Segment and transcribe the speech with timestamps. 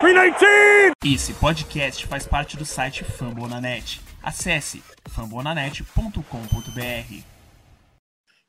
[0.00, 0.92] 319!
[1.04, 4.00] Esse podcast faz parte do site Fambonanet.
[4.22, 7.22] Acesse fambonanet.com.br.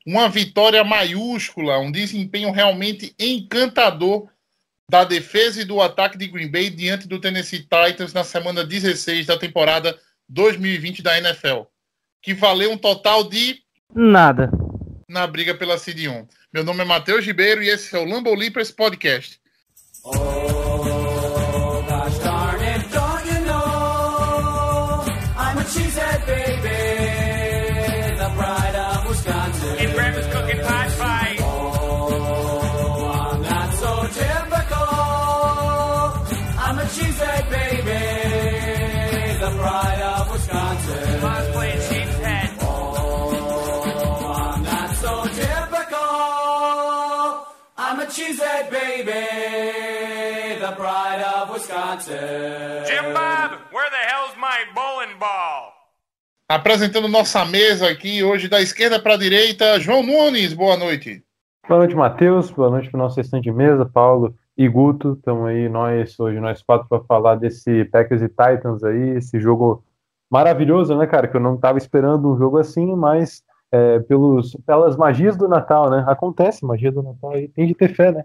[0.06, 4.28] Uma vitória maiúscula, um desempenho realmente encantador
[4.88, 9.26] da defesa e do ataque de Green Bay diante do Tennessee Titans na semana 16
[9.26, 9.98] da temporada
[10.28, 11.62] 2020 da NFL,
[12.22, 13.60] que valeu um total de
[13.92, 14.52] nada
[15.08, 16.28] na briga pela Seed 1.
[16.54, 19.40] Meu nome é Matheus Ribeiro e esse é o Lambo Leapers Podcast.
[20.04, 20.59] Oh.
[49.10, 52.84] Baby, the pride of Wisconsin.
[52.86, 55.74] Jim Bob, where the hell's my bowling ball?
[56.48, 61.22] Apresentando nossa mesa aqui hoje da esquerda para a direita, João Nunes, boa noite.
[61.68, 62.50] Boa noite, Matheus.
[62.50, 65.12] Boa noite para o nosso restante de mesa, Paulo e Guto.
[65.12, 69.84] Estamos aí nós hoje nós quatro para falar desse Packers e Titans aí, esse jogo
[70.28, 71.28] maravilhoso, né, cara?
[71.28, 75.88] Que eu não estava esperando um jogo assim, mas é, pelos, pelas magias do Natal,
[75.88, 76.04] né?
[76.08, 78.24] Acontece magia do Natal e tem de ter fé, né?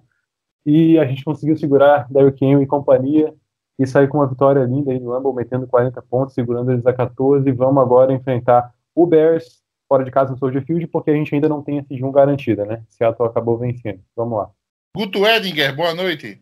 [0.65, 3.33] E a gente conseguiu segurar Derrick Henry e companhia
[3.77, 6.93] e sair com uma vitória linda aí no Lambeau, metendo 40 pontos, segurando eles a
[6.93, 7.51] 14.
[7.51, 11.47] Vamos agora enfrentar o Bears fora de casa no Soldier Field, porque a gente ainda
[11.47, 12.81] não tem esse 1 garantida, né?
[12.89, 13.99] Seattle acabou vencendo.
[14.15, 14.49] Vamos lá.
[14.97, 16.39] Guto Edinger, boa noite.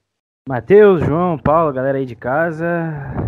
[0.48, 2.66] Matheus, João, Paulo, galera aí de casa.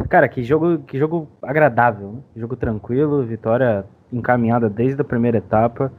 [0.09, 2.19] Cara, que jogo, que jogo agradável, né?
[2.35, 5.91] Jogo tranquilo, vitória encaminhada desde a primeira etapa.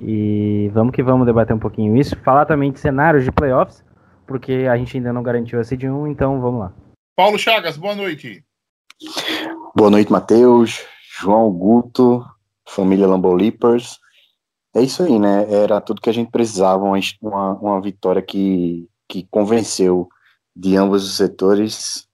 [0.00, 2.16] E vamos que vamos debater um pouquinho isso.
[2.20, 3.84] Falar também de cenários de playoffs,
[4.26, 6.72] porque a gente ainda não garantiu a seed 1, então vamos lá.
[7.16, 8.44] Paulo Chagas, boa noite.
[9.74, 10.84] Boa noite, Matheus,
[11.20, 12.24] João Guto,
[12.68, 13.98] família Lambolipers.
[14.74, 15.52] É isso aí, né?
[15.52, 20.08] Era tudo que a gente precisava, uma, uma vitória que, que convenceu
[20.54, 22.06] de ambos os setores,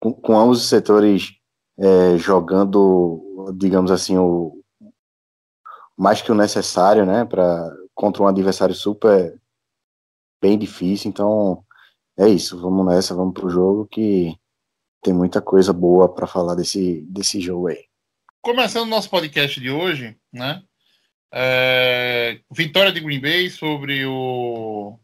[0.00, 1.32] com, com ambos os setores
[1.78, 4.62] é, jogando, digamos assim, o,
[5.96, 9.40] mais que o necessário, né, para contra um adversário super
[10.40, 11.08] bem difícil.
[11.08, 11.64] Então,
[12.18, 12.60] é isso.
[12.60, 14.36] Vamos nessa, vamos pro jogo que
[15.02, 17.84] tem muita coisa boa para falar desse, desse jogo aí.
[18.42, 20.62] Começando o nosso podcast de hoje, né?
[21.32, 24.98] É, vitória de Green Bay sobre o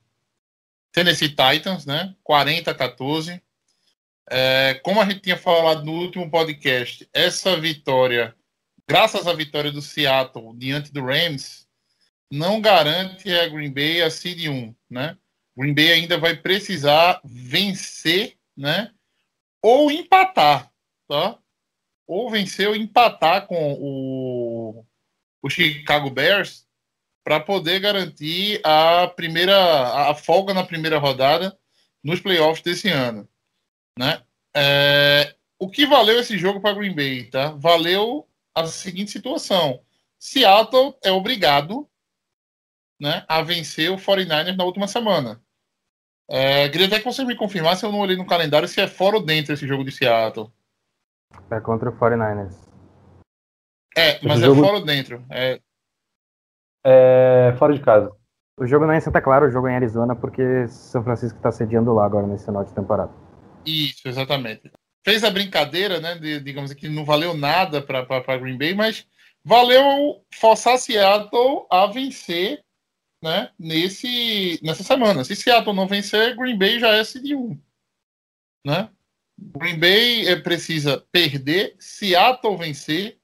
[0.93, 2.15] Tennessee Titans, né?
[2.23, 3.43] 40 a 14.
[4.31, 8.35] É, como a gente tinha falado no último podcast, essa vitória
[8.89, 11.67] graças à vitória do Seattle diante do Rams,
[12.31, 15.17] não garante a Green Bay a seed 1, né?
[15.57, 18.91] Green Bay ainda vai precisar vencer, né?
[19.61, 20.73] Ou empatar,
[21.07, 21.39] tá?
[22.07, 24.85] Ou vencer ou empatar com o,
[25.43, 26.67] o Chicago Bears
[27.25, 31.57] para poder garantir a primeira a folga na primeira rodada
[32.03, 33.29] nos playoffs desse ano,
[33.97, 34.23] né?
[34.55, 37.53] É, o que valeu esse jogo para Green Bay, tá?
[37.53, 39.81] Valeu a seguinte situação:
[40.19, 41.89] Seattle é obrigado
[43.03, 45.41] né, a vencer o 49ers na última semana.
[46.31, 49.17] É, queria até que você me confirmasse, eu não olhei no calendário, se é fora
[49.17, 50.51] ou dentro esse jogo de Seattle.
[51.51, 52.55] É contra o 49ers.
[53.97, 54.63] É, mas esse é jogo...
[54.63, 55.25] fora ou dentro?
[55.29, 55.61] É...
[56.87, 58.11] é fora de casa.
[58.59, 61.37] O jogo não é em Santa Clara, o jogo é em Arizona, porque São Francisco
[61.37, 63.13] está sediando lá agora nesse final de temporada.
[63.67, 64.71] Isso, exatamente
[65.05, 66.15] fez a brincadeira, né?
[66.17, 69.07] De, digamos que não valeu nada para Green Bay, mas
[69.45, 72.63] valeu forçar Seattle a vencer,
[73.23, 73.51] né?
[73.59, 75.25] Nesse, nessa semana.
[75.25, 77.59] Se Seattle não vencer, Green Bay já é seed 1,
[78.67, 78.91] né?
[79.39, 83.19] Green Bay é, precisa perder, Seattle vencer,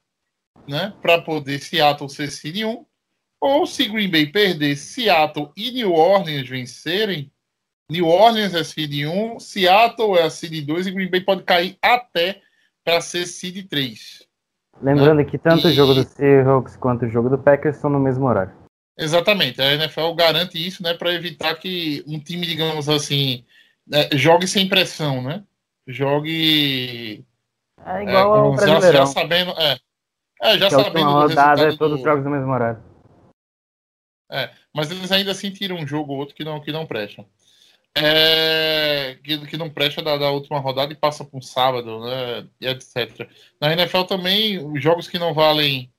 [0.67, 0.95] né?
[1.03, 2.87] Para poder Seattle ser seed 1.
[3.41, 7.31] Ou se Green Bay perder, Seattle e New Orleans vencerem,
[7.91, 11.77] New Orleans é seed 1, Seattle é a seed 2 e Green Bay pode cair
[11.83, 12.41] até
[12.85, 14.27] para ser seed 3.
[14.81, 15.25] Lembrando né?
[15.25, 15.71] que tanto e...
[15.71, 18.68] o jogo do Seahawks quanto o jogo do Packers estão no mesmo horário.
[18.99, 23.45] Exatamente, a NFL garante isso, né, para evitar que um time, digamos assim,
[23.87, 25.45] né, jogue sem pressão, né?
[25.87, 27.25] Jogue
[27.87, 29.79] é igual é, ao já, já sabendo, é,
[30.43, 31.95] é já que sabendo a rodada é todos do...
[31.97, 32.83] os jogos no mesmo horário.
[34.31, 37.25] É, mas eles ainda assim tiram um jogo ou outro que não que não prestam
[37.97, 42.47] é, que, que, não presta da, da, última rodada e passa para um sábado, né,
[42.61, 43.29] e etc.
[43.61, 45.93] Na NFL também, os jogos que não valem,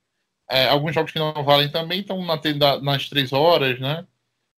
[0.50, 4.06] é, alguns jogos que não valem também estão na, nas três horas, né?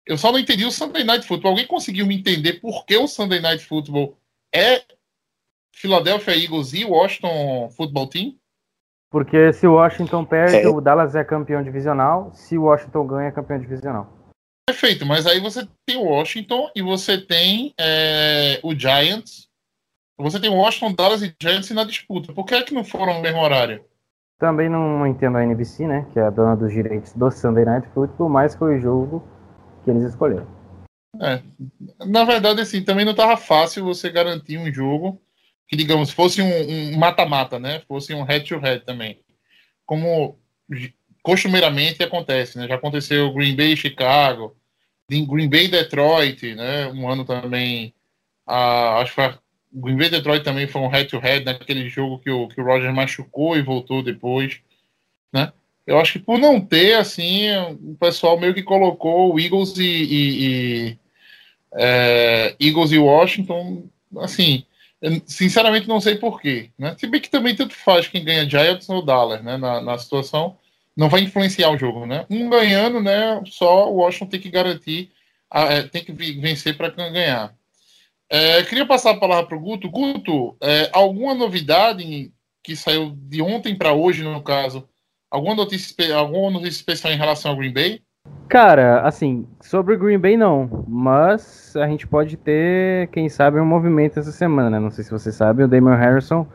[0.07, 1.51] Eu só não entendi o Sunday Night Football.
[1.51, 4.17] Alguém conseguiu me entender por que o Sunday Night Football
[4.55, 4.83] é
[5.75, 8.37] Philadelphia Eagles e Washington Football Team?
[9.11, 10.69] Porque se o Washington perde, É.
[10.69, 12.33] o Dallas é campeão divisional.
[12.33, 14.13] Se o Washington ganha, é campeão divisional.
[14.69, 19.49] Perfeito, mas aí você tem o Washington e você tem é, o Giants.
[20.17, 22.33] Você tem o Washington, Dallas e Giants na disputa.
[22.33, 23.85] Por que é que não foram no mesmo horário?
[24.41, 26.07] Também não entendo a NBC, né?
[26.15, 29.23] Que é a dona dos direitos do Sunday Night Football, mas foi o jogo
[29.85, 30.47] que eles escolheram.
[32.07, 35.21] Na verdade, assim, também não estava fácil você garantir um jogo
[35.69, 37.83] que, digamos, fosse um um mata-mata, né?
[37.87, 39.21] Fosse um head-to-head também.
[39.85, 40.39] Como
[41.23, 42.67] costumeiramente acontece, né?
[42.67, 44.57] Já aconteceu Green Bay e Chicago,
[45.07, 46.87] Green Bay Detroit, né?
[46.89, 47.93] Um ano também,
[48.47, 49.35] ah, acho que foi,
[49.73, 53.57] Green Bay Detroit também foi um head-to-head naquele jogo que o, que o Roger machucou
[53.57, 54.61] e voltou depois,
[55.33, 55.53] né?
[55.87, 57.49] Eu acho que por não ter, assim,
[57.83, 60.99] o pessoal meio que colocou o Eagles e, e- e,
[61.75, 63.85] é, Eagles e Washington,
[64.19, 64.65] assim,
[65.27, 66.95] sinceramente não sei porquê, né?
[66.99, 69.57] Se bem que também tanto faz quem ganha Giants ou Dallas, né?
[69.57, 70.57] Na, na situação,
[70.97, 72.27] não vai influenciar o jogo, né?
[72.31, 73.41] Um ganhando, né?
[73.47, 75.11] Só o Washington tem que garantir,
[75.51, 77.55] a- é, tem que vencer para ganhar.
[78.31, 79.91] É, queria passar a palavra para o Guto.
[79.91, 82.33] Guto, é, alguma novidade
[82.63, 84.89] que saiu de ontem para hoje, no caso?
[85.29, 88.01] Alguma notícia, alguma notícia especial em relação ao Green Bay?
[88.49, 93.65] Cara, assim, sobre o Green Bay não, mas a gente pode ter, quem sabe, um
[93.65, 94.79] movimento essa semana, né?
[94.79, 96.47] Não sei se você sabe, o Damon Harrison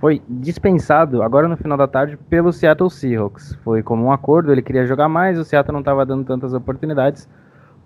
[0.00, 3.56] foi dispensado agora no final da tarde pelo Seattle Seahawks.
[3.62, 7.28] Foi como um acordo, ele queria jogar mais, o Seattle não estava dando tantas oportunidades.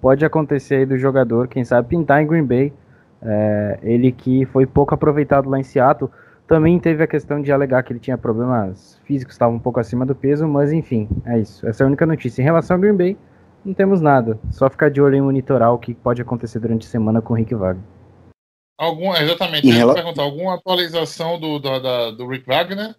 [0.00, 2.72] Pode acontecer aí do jogador, quem sabe, pintar em Green Bay.
[3.28, 6.10] É, ele que foi pouco aproveitado lá em Seattle.
[6.46, 10.06] Também teve a questão de alegar que ele tinha problemas físicos, estava um pouco acima
[10.06, 11.66] do peso, mas enfim, é isso.
[11.66, 12.40] Essa é a única notícia.
[12.40, 13.16] Em relação ao Green Bay,
[13.64, 14.38] não temos nada.
[14.52, 17.36] Só ficar de olho em monitorar o que pode acontecer durante a semana com o
[17.36, 17.82] Rick Wagner.
[18.78, 22.94] Algum, exatamente, rela- perguntar, alguma atualização do, da- da- do Rick Wagner?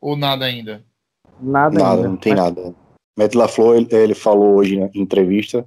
[0.00, 0.84] Ou nada ainda?
[1.40, 2.08] Nada, Nada, ainda.
[2.08, 2.74] não tem Mas- nada.
[3.18, 5.66] Matt LaFleur, ele, ele falou hoje em entrevista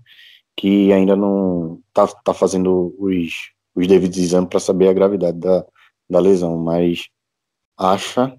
[0.60, 5.66] que ainda não tá, tá fazendo os, os devidos exames para saber a gravidade da,
[6.10, 7.08] da lesão, mas
[7.78, 8.38] acha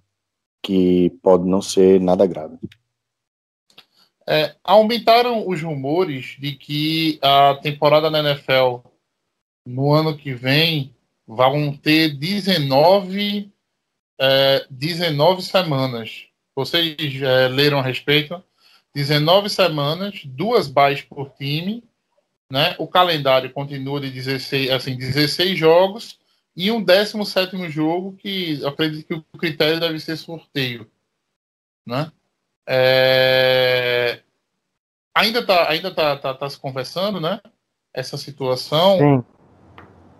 [0.62, 2.58] que pode não ser nada grave.
[4.28, 8.86] É, aumentaram os rumores de que a temporada na NFL
[9.66, 10.94] no ano que vem
[11.26, 13.50] vão ter 19,
[14.20, 16.26] é, 19 semanas.
[16.54, 18.44] Vocês é, leram a respeito?
[18.94, 21.82] 19 semanas, duas buys por time,
[22.50, 22.74] né?
[22.78, 26.18] O calendário continua de 16, assim, 16 jogos
[26.56, 30.90] e um 17 jogo que acredito que o critério deve ser sorteio,
[31.86, 32.10] né?
[32.66, 34.20] É,
[35.14, 37.40] ainda tá, ainda tá, tá, tá se conversando, né?
[37.94, 38.98] Essa situação.
[38.98, 39.24] Sim.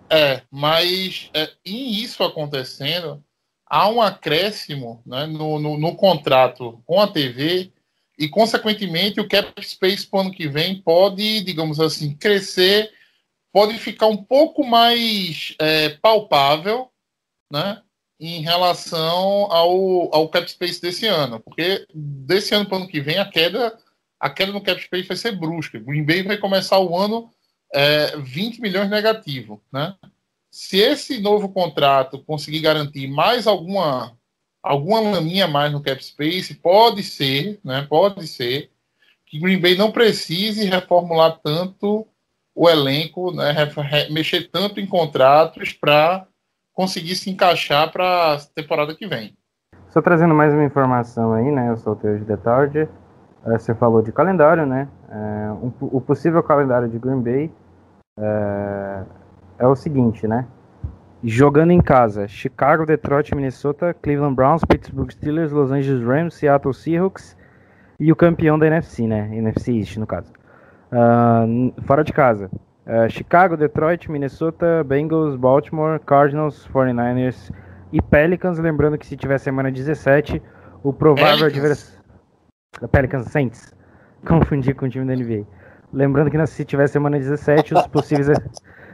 [0.09, 3.23] É, mas é, em isso acontecendo,
[3.65, 7.71] há um acréscimo né, no, no, no contrato com a TV
[8.21, 12.93] e, consequentemente, o cap space para o ano que vem pode, digamos assim, crescer,
[13.51, 16.87] pode ficar um pouco mais é, palpável,
[17.51, 17.81] né?
[18.19, 23.01] Em relação ao, ao cap space desse ano, porque desse ano para o ano que
[23.01, 23.75] vem a queda,
[24.19, 25.79] a queda no cap space vai ser brusca.
[25.79, 27.31] Green Bay vai começar o ano
[27.73, 29.95] é, 20 milhões negativo, né?
[30.51, 34.15] Se esse novo contrato conseguir garantir mais alguma
[34.61, 37.85] alguma laminha a mais no cap space, pode ser, né?
[37.89, 38.69] Pode ser
[39.25, 42.05] que Green Bay não precise reformular tanto
[42.53, 43.53] o elenco, né?
[44.11, 46.27] Mexer tanto em contratos para
[46.73, 49.35] conseguir se encaixar para a temporada que vem.
[49.89, 51.69] Só trazendo mais uma informação aí, né?
[51.69, 52.79] Eu sou o Teo de Detarde.
[52.79, 54.87] Eh, Você falou de calendário, né?
[55.09, 57.51] É, um- o possível calendário de Green Bay
[58.19, 59.03] é,
[59.59, 60.47] é o seguinte, né?
[61.23, 67.37] Jogando em casa: Chicago, Detroit, Minnesota, Cleveland Browns, Pittsburgh Steelers, Los Angeles Rams, Seattle Seahawks
[67.99, 69.29] e o campeão da NFC, né?
[69.31, 70.33] NFC East, no caso.
[71.47, 72.49] N- fora de casa:
[72.85, 77.51] eh, Chicago, Detroit, Minnesota, Bengals, Baltimore, Cardinals, 49ers
[77.93, 78.57] e Pelicans.
[78.57, 80.41] Lembrando que se tiver semana 17,
[80.83, 82.01] o provável adversário.
[82.91, 83.73] Pelicans Saints.
[84.25, 85.45] Confundi com o time da NBA.
[85.93, 88.29] Lembrando que se tiver semana 17, os possíveis,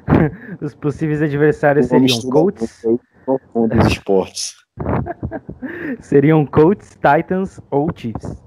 [0.62, 2.86] os possíveis adversários seriam Colts,
[3.26, 4.56] Confunde os esportes.
[6.00, 8.42] seriam Colts, Titans ou Chiefs.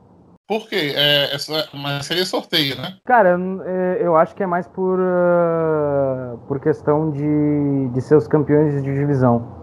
[0.46, 0.94] Por quê?
[0.96, 2.96] É, essa, mas seria sorteio, né?
[3.04, 8.26] Cara, é, eu acho que é mais por, ah, por questão de, de ser os
[8.26, 9.60] campeões de divisão.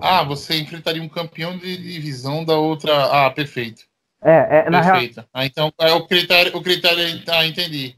[0.00, 2.92] Ah, você enfrentaria um campeão de divisão da outra.
[3.06, 3.82] Ah, perfeito.
[4.22, 4.96] É, é na real.
[4.96, 5.24] Perfeito.
[5.34, 7.22] Ah, então é o critério, o critério.
[7.28, 7.96] Ah, entendi.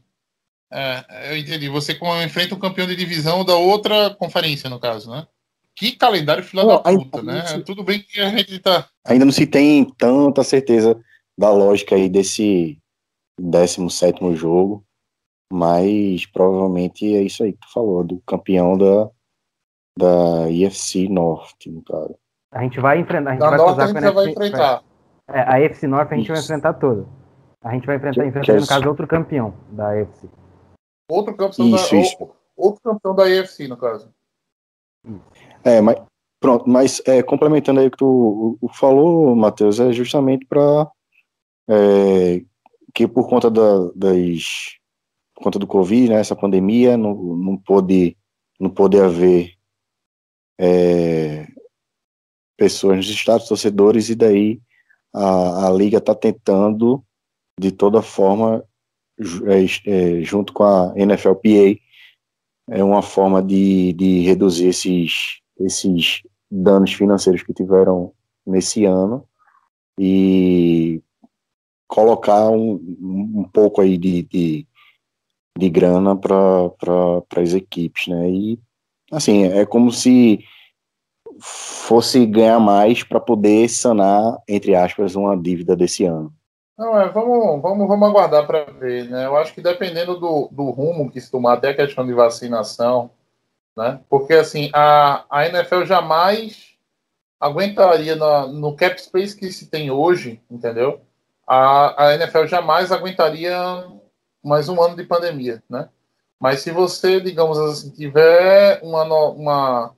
[0.71, 1.67] É, eu entendi.
[1.69, 5.25] Você com- enfrenta o campeão de divisão da outra conferência, no caso, né?
[5.75, 7.41] que calendário filha Não, da ainda- puta, né?
[7.65, 8.89] Tudo bem que a gente tá.
[9.07, 10.99] Ainda não se tem tanta certeza
[11.39, 12.77] da lógica aí desse
[13.39, 14.83] 17 jogo,
[15.51, 19.09] mas provavelmente é isso aí que tu falou, do campeão da,
[19.97, 22.13] da IFC Norte, no caso.
[22.51, 24.83] A gente vai enfrentar, a gente Da vai Norte a gente já vai enfrentar.
[25.29, 26.45] É, a AFC North a gente vai Isso.
[26.51, 27.07] enfrentar toda.
[27.63, 30.27] A gente vai enfrentar, enfrentar que no é caso, outro campeão da AFC.
[31.09, 32.01] Outro campeão Isso, da.
[32.01, 32.15] isso.
[32.19, 34.13] ou- Outro campeão da EFC, no caso.
[35.63, 35.95] É, mas
[36.41, 40.89] pronto, mas é, complementando aí o que tu o- o falou, Matheus, é justamente para
[42.93, 44.77] que por conta da, das
[45.35, 48.17] por conta do Covid, né, essa pandemia, não, não pôde
[48.59, 49.53] não pôde haver
[50.59, 51.47] é,
[52.57, 54.61] pessoas nos estados torcedores e daí
[55.13, 57.01] a, a liga está tentando
[57.57, 58.65] de toda forma
[59.47, 61.79] é, é, junto com a NFLPA
[62.69, 68.13] é uma forma de, de reduzir esses, esses danos financeiros que tiveram
[68.45, 69.27] nesse ano
[69.99, 71.01] e
[71.87, 74.67] colocar um, um pouco aí de, de,
[75.57, 76.69] de grana para
[77.27, 78.29] pra, as equipes, né?
[78.29, 78.59] E
[79.11, 80.39] assim, é como se
[81.41, 86.33] fosse ganhar mais para poder sanar, entre aspas, uma dívida desse ano.
[86.79, 89.25] Não, é, vamos, vamos, vamos aguardar para ver, né?
[89.25, 93.11] Eu acho que dependendo do, do rumo que se tomar, até a questão de vacinação,
[93.77, 94.01] né?
[94.09, 96.75] Porque assim, a, a NFL jamais
[97.39, 101.01] aguentaria na- no cap space que se tem hoje, entendeu?
[101.47, 103.57] A, a NFL jamais aguentaria
[104.43, 105.89] mais um ano de pandemia, né?
[106.39, 109.95] Mas se você, digamos assim, tiver uma, uma,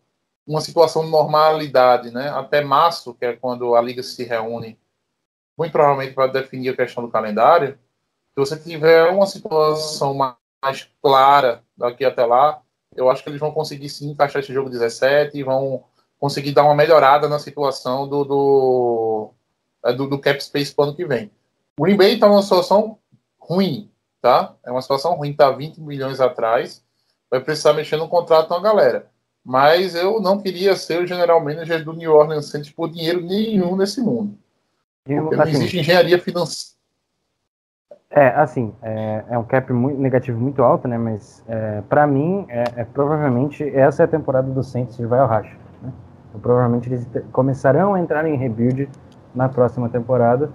[0.47, 2.29] uma situação de normalidade, né?
[2.31, 4.79] Até março, que é quando a liga se reúne
[5.61, 7.77] muito provavelmente para definir a questão do calendário,
[8.33, 12.61] se você tiver uma situação ma- mais clara daqui até lá,
[12.95, 15.83] eu acho que eles vão conseguir sim encaixar esse jogo 17 e vão
[16.19, 19.31] conseguir dar uma melhorada na situação do, do,
[19.85, 21.29] é, do, do cap space para o ano que vem.
[21.77, 22.97] O Green Bay está numa situação
[23.39, 24.55] ruim, tá?
[24.65, 26.83] É uma situação ruim, está 20 milhões atrás,
[27.29, 29.11] vai precisar mexer no contrato com a galera.
[29.45, 33.75] Mas eu não queria ser o general manager do New Orleans Saints por dinheiro nenhum
[33.75, 34.37] nesse mundo.
[35.03, 36.71] Porque não assim, existe engenharia financeira.
[38.13, 40.97] É, assim, é, é um cap muito, negativo muito alto, né?
[40.97, 45.19] Mas é, para mim, é, é provavelmente essa é a temporada do Saints que vai
[45.19, 45.55] ao racho.
[45.81, 45.91] Né?
[46.27, 48.89] Então, provavelmente eles começarão a entrar em rebuild
[49.33, 50.51] na próxima temporada,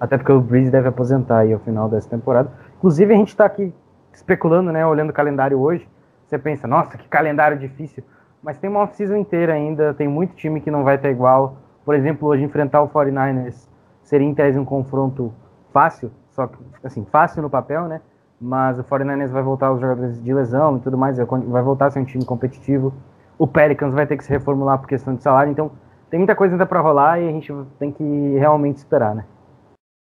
[0.00, 2.50] até porque o Breeze deve aposentar aí ao final dessa temporada.
[2.76, 3.72] Inclusive, a gente está aqui
[4.12, 4.84] especulando, né?
[4.84, 5.88] Olhando o calendário hoje,
[6.26, 8.02] você pensa, nossa, que calendário difícil.
[8.42, 11.56] Mas tem uma off-season inteira ainda, tem muito time que não vai ter igual.
[11.84, 13.68] Por exemplo, hoje enfrentar o 49ers
[14.06, 15.30] seria em tese um confronto
[15.72, 18.00] fácil, só que, assim, fácil no papel, né?
[18.40, 21.90] Mas o 49ers vai voltar os jogadores de lesão e tudo mais, vai voltar a
[21.90, 22.94] ser um time competitivo.
[23.38, 25.70] O Pelicans vai ter que se reformular por questão de salário, então
[26.08, 28.04] tem muita coisa ainda para rolar e a gente tem que
[28.38, 29.24] realmente esperar, né?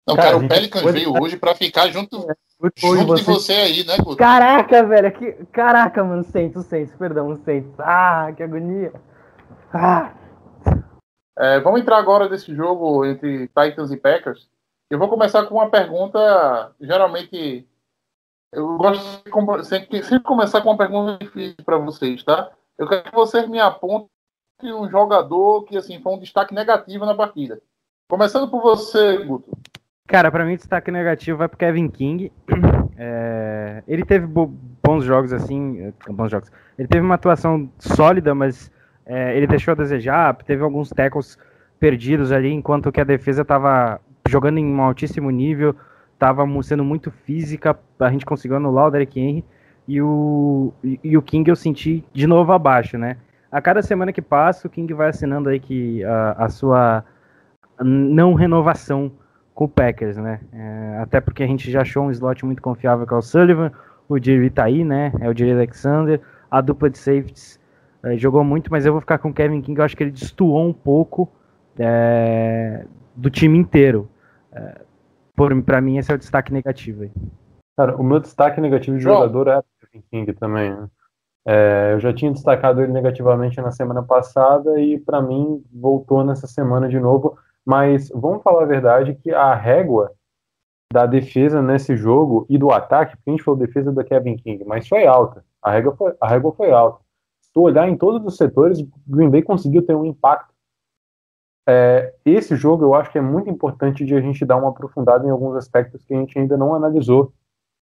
[0.07, 2.27] Não, Cara, cara, o Pelicans veio hoje pra ficar junto,
[2.61, 4.17] Hoje junto de você- você aí, né, Guto?
[4.17, 5.31] Caraca, velho, que...
[5.51, 7.71] caraca, mano, Saints, o Saints, perdão, o Saints.
[7.79, 8.93] Ah, que agonia.
[9.73, 10.11] Ah,
[11.37, 14.47] É, vamos entrar agora nesse jogo entre Titans e Packers.
[14.89, 17.67] Eu vou começar com uma pergunta, geralmente,
[18.53, 22.51] eu gosto de sempre, sempre começar com uma pergunta difícil para vocês, tá?
[22.77, 24.09] Eu quero que vocês me apontem
[24.63, 27.59] um jogador que, assim, foi um destaque negativo na partida.
[28.09, 29.51] Começando por você, Guto.
[30.07, 32.31] Cara, pra mim, destaque negativo vai pro Kevin King.
[32.97, 34.47] É, ele teve bo-
[34.81, 35.81] bons jogos, assim.
[35.81, 36.49] é, Bons jogos.
[36.79, 38.71] Ele teve uma atuação sólida, mas
[39.05, 40.35] é, ele deixou a desejar.
[40.43, 41.37] Teve alguns tackles
[41.79, 45.75] perdidos ali, enquanto que a defesa tava jogando em um altíssimo nível,
[46.17, 47.77] tava mu- sendo muito física.
[47.99, 49.45] A gente conseguiu anular o Derek Henry.
[49.87, 53.17] E o, e, e o King eu senti de novo abaixo, né?
[53.51, 57.03] A cada semana que passa, o King vai assinando aí que a, a sua
[57.79, 59.11] não renovação
[59.53, 60.39] com o Packers, né?
[60.51, 63.71] É, até porque a gente já achou um slot muito confiável que é o Sullivan,
[64.09, 65.11] o Jerry tá aí, né?
[65.19, 66.19] É o Jerry Alexander,
[66.49, 67.59] a dupla de safeties
[68.05, 70.11] é, jogou muito, mas eu vou ficar com o Kevin King, eu acho que ele
[70.11, 71.27] destoou um pouco
[71.79, 72.85] é,
[73.15, 74.07] do time inteiro.
[74.51, 74.81] É,
[75.35, 77.11] por, pra mim, esse é o destaque negativo aí.
[77.75, 80.71] Cara, o meu destaque negativo de jogador é o Kevin King também.
[80.71, 80.87] né?
[81.47, 86.47] É, eu já tinha destacado ele negativamente na semana passada e para mim voltou nessa
[86.47, 87.37] semana de novo.
[87.65, 90.11] Mas vamos falar a verdade que a régua
[90.93, 94.63] da defesa nesse jogo e do ataque, porque a gente falou defesa do Kevin King,
[94.63, 95.43] mas foi alta.
[95.61, 97.04] A régua foi, a régua foi alta.
[97.55, 100.53] Tu olhar em todos os setores, Green Bay conseguiu ter um impacto.
[101.67, 105.25] É, esse jogo eu acho que é muito importante de a gente dar uma aprofundada
[105.25, 107.33] em alguns aspectos que a gente ainda não analisou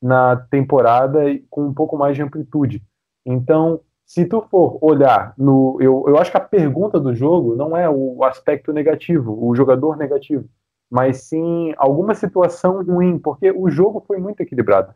[0.03, 2.83] na temporada com um pouco mais de amplitude.
[3.25, 5.79] Então, se tu for olhar no.
[5.81, 9.97] Eu, eu acho que a pergunta do jogo não é o aspecto negativo, o jogador
[9.97, 10.49] negativo,
[10.91, 14.93] mas sim alguma situação ruim, porque o jogo foi muito equilibrado.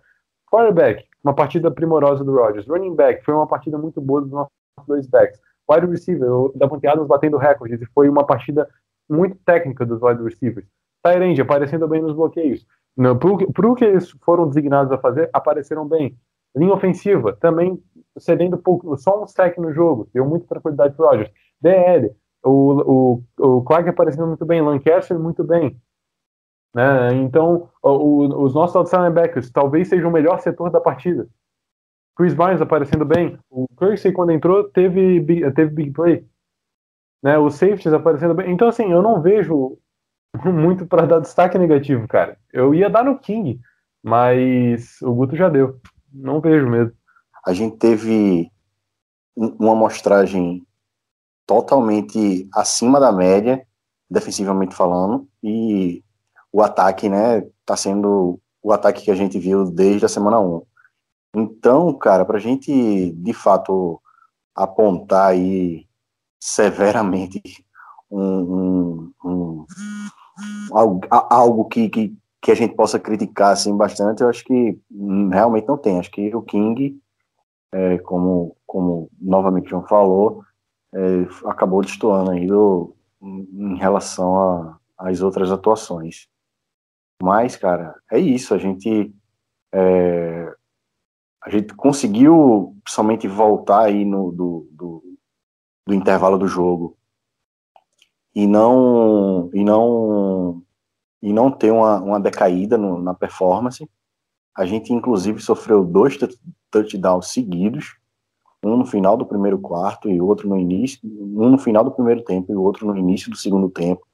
[0.51, 2.69] Quarterback, uma partida primorosa do Rodgers.
[2.69, 4.53] Running back, foi uma partida muito boa dos nossos
[4.87, 5.41] dois backs.
[5.69, 8.69] Wide receiver, o Davante Adams batendo recordes, e foi uma partida
[9.11, 10.69] muito técnica dos wide receivers.
[11.05, 12.65] Tyrande aparecendo bem nos bloqueios.
[12.97, 16.17] Para o que eles foram designados a fazer, apareceram bem.
[16.55, 17.83] Linha ofensiva, também
[18.17, 21.31] cedendo pouco, só um sec no jogo, deu muita tranquilidade para Rodgers.
[21.61, 22.13] DL,
[22.45, 25.77] o, o, o Clark aparecendo muito bem, Lancaster muito bem.
[26.75, 27.15] Né?
[27.15, 31.29] Então, o, os nossos outside linebackers talvez seja o melhor setor da partida.
[32.17, 33.39] Chris Barnes aparecendo bem.
[33.51, 36.27] O Kirksey, quando entrou, teve, teve big play.
[37.23, 37.39] Né?
[37.39, 38.51] Os safeties aparecendo bem.
[38.51, 39.79] Então, assim, eu não vejo
[40.45, 42.39] muito para dar destaque negativo, cara.
[42.53, 43.61] Eu ia dar no King,
[44.03, 45.79] mas o Guto já deu.
[46.13, 46.93] Não vejo mesmo.
[47.47, 48.51] A gente teve
[49.37, 50.67] uma amostragem
[51.47, 53.65] totalmente acima da média,
[54.11, 56.03] defensivamente falando, e
[56.57, 60.63] o ataque, né, tá sendo o ataque que a gente viu desde a semana 1.
[61.37, 64.01] Então, cara, pra gente de fato
[64.55, 65.87] apontar aí
[66.41, 67.43] severamente
[68.11, 69.67] um, um, um
[70.73, 74.81] algo, algo que, que, que, a gente possa criticar assim bastante, eu acho que
[75.31, 75.99] realmente não tem.
[75.99, 76.99] Acho que o King,
[77.71, 80.43] é, como, como novamente João falou,
[80.95, 81.01] é,
[81.51, 86.35] acabou destoando aí do, em relação às outras atuações.
[87.23, 88.55] Mas, cara, é isso.
[88.55, 89.15] A gente
[89.73, 90.55] é,
[91.43, 95.19] a gente conseguiu somente voltar aí no do, do,
[95.87, 96.97] do intervalo do jogo
[98.35, 100.63] e não e não
[101.23, 103.89] e não ter uma, uma decaída no, na performance.
[104.57, 106.19] A gente inclusive sofreu dois
[106.71, 107.97] touchdowns seguidos,
[108.63, 112.23] um no final do primeiro quarto e outro no início, um no final do primeiro
[112.25, 114.07] tempo e outro no início do segundo tempo.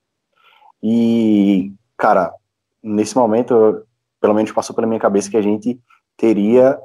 [0.83, 2.35] E cara,
[2.83, 3.87] nesse momento,
[4.21, 5.81] pelo menos passou pela minha cabeça que a gente
[6.17, 6.79] teria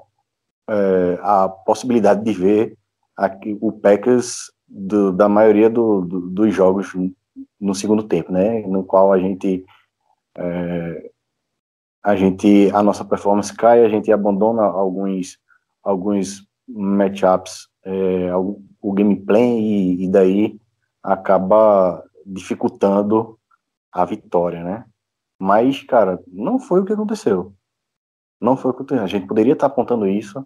[0.69, 2.77] é, a possibilidade de ver
[3.15, 6.93] aqui, o Packers do, da maioria do, do, dos jogos
[7.59, 8.61] no segundo tempo, né?
[8.67, 9.65] No qual a gente
[10.37, 11.11] é,
[12.03, 15.39] a gente a nossa performance cai, a gente abandona alguns
[15.83, 20.59] alguns matchups, é, o gameplay e, e daí
[21.01, 23.39] acaba dificultando
[23.91, 24.85] a vitória, né?
[25.39, 27.53] Mas, cara, não foi o que aconteceu.
[28.41, 29.03] Não foi o que aconteceu.
[29.03, 30.43] A gente poderia estar apontando isso,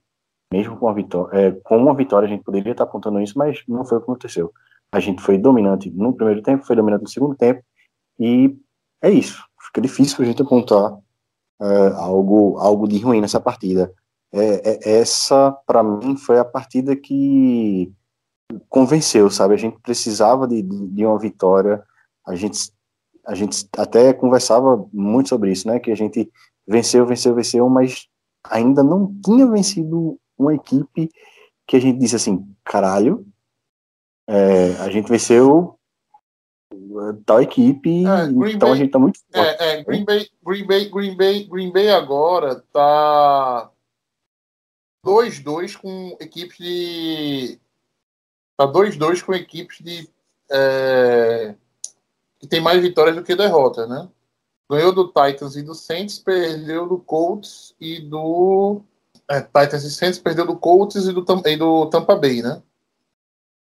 [0.51, 1.37] mesmo com uma vitória.
[1.37, 4.05] É, com uma vitória, a gente poderia estar apontando isso, mas não foi o que
[4.05, 4.51] aconteceu.
[4.93, 7.63] A gente foi dominante no primeiro tempo, foi dominante no segundo tempo,
[8.19, 8.57] e
[9.01, 9.43] é isso.
[9.59, 10.97] Fica difícil a gente apontar
[11.61, 13.93] é, algo, algo de ruim nessa partida.
[14.33, 17.91] É, é, essa, para mim, foi a partida que
[18.69, 19.53] convenceu, sabe?
[19.53, 21.83] A gente precisava de, de, de uma vitória.
[22.25, 22.71] A gente,
[23.25, 25.79] a gente até conversava muito sobre isso, né?
[25.79, 26.31] Que a gente
[26.67, 28.07] venceu, venceu, venceu, mas
[28.43, 31.09] ainda não tinha vencido uma equipe
[31.67, 33.25] que a gente disse assim, caralho,
[34.27, 35.77] é, a gente venceu
[37.25, 39.63] tal equipe, é, então Bay, a gente tá muito forte.
[39.63, 43.71] É, é, Green, Bay, Green, Bay, Green, Bay, Green Bay agora tá
[45.05, 47.59] 2-2 com equipes de.
[48.57, 50.09] Tá 2-2 com equipes de.
[50.49, 51.55] É,
[52.41, 54.09] que tem mais vitórias do que derrotas, né?
[54.69, 58.81] Ganhou do Titans e do Saints, perdeu do Colts e do.
[59.29, 62.61] É, Titans e Saints perdeu do Colts e do, e do Tampa Bay, né?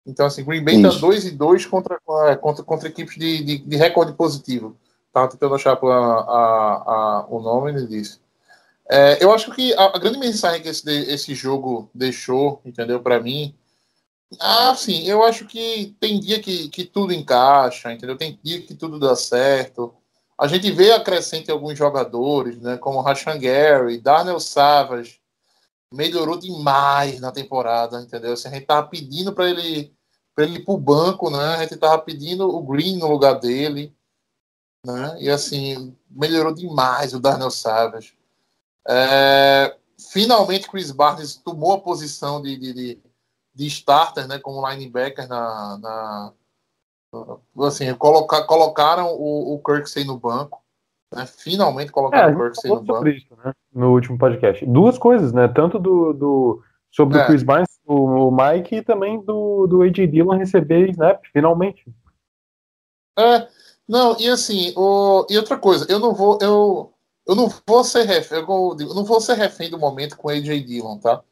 [0.06, 1.00] Então, assim, Green Bay Isso.
[1.00, 1.98] tá 2 e 2 contra,
[2.40, 4.76] contra, contra equipes de, de, de recorde positivo.
[5.12, 8.20] Tava tentando achar a, a, a, o nome, ele disse.
[8.88, 13.20] É, eu acho que a, a, grande mensagem que esse, esse jogo deixou, entendeu, para
[13.20, 13.54] mim.
[14.38, 18.16] Ah, sim, eu acho que tem dia que, que tudo encaixa, entendeu?
[18.16, 19.94] Tem dia que tudo dá certo.
[20.38, 25.20] A gente vê a crescente alguns jogadores, né, como Rashan Gary, Darnell Savage,
[25.92, 28.32] melhorou demais na temporada, entendeu?
[28.32, 29.92] Assim, a gente tava pedindo para ele
[30.34, 31.56] para ele ir pro banco, né?
[31.56, 33.94] A gente tava pedindo o Green no lugar dele,
[34.86, 35.16] né?
[35.20, 38.16] E assim, melhorou demais o Darnell Savage.
[38.88, 39.76] É,
[40.10, 43.02] finalmente Chris Barnes tomou a posição de, de, de,
[43.54, 44.38] de starter, né?
[44.38, 46.32] Como linebacker na, na
[47.66, 50.62] assim, colocar, colocaram o, o Kirksey no banco.
[51.12, 51.26] Né?
[51.26, 53.08] Finalmente colocaram é, o Kirksey no banco.
[53.08, 53.52] Isso, né?
[53.72, 54.64] No último podcast.
[54.64, 55.48] Duas coisas, né?
[55.48, 57.22] Tanto do, do sobre é.
[57.22, 61.84] o Chris Barnes, o, o, Mike, e também do, do AJ Dillon receber snap, finalmente.
[63.18, 63.48] É,
[63.86, 66.92] não, e assim, o, e outra coisa, eu não vou, eu,
[67.26, 70.30] eu não vou ser refém, eu, eu não vou ser refém do momento com o
[70.30, 71.22] AJ Dillon, tá?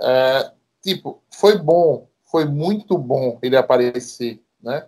[0.00, 4.86] É, tipo, foi bom, foi muito bom ele aparecer, né?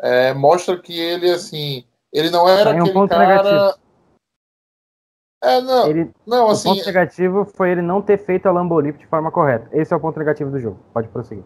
[0.00, 3.26] É, mostra que ele, assim, ele não era Tem um aquele cara.
[3.26, 3.88] negativo.
[5.40, 8.98] É, não, Ele, não, o assim, ponto negativo foi ele não ter feito a Lambolip
[8.98, 9.68] de forma correta.
[9.72, 10.80] Esse é o ponto negativo do jogo.
[10.92, 11.44] Pode prosseguir.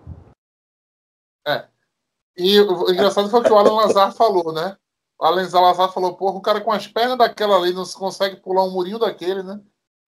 [2.37, 4.77] E o o engraçado foi o que o Alan Lazar falou, né?
[5.18, 8.37] O Alan Lazar falou, porra, o cara com as pernas daquela ali não se consegue
[8.37, 9.61] pular um murinho daquele, né?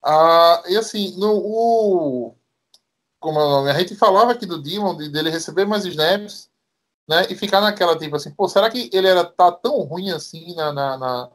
[0.03, 2.35] Ah, e assim, no, o,
[3.25, 3.71] como é o nome?
[3.71, 6.49] A gente falava aqui do Demon, de, dele receber mais snaps,
[7.07, 7.27] né?
[7.29, 10.73] E ficar naquela, tipo assim, pô, será que ele era, tá tão ruim assim na,
[10.73, 11.31] na, na-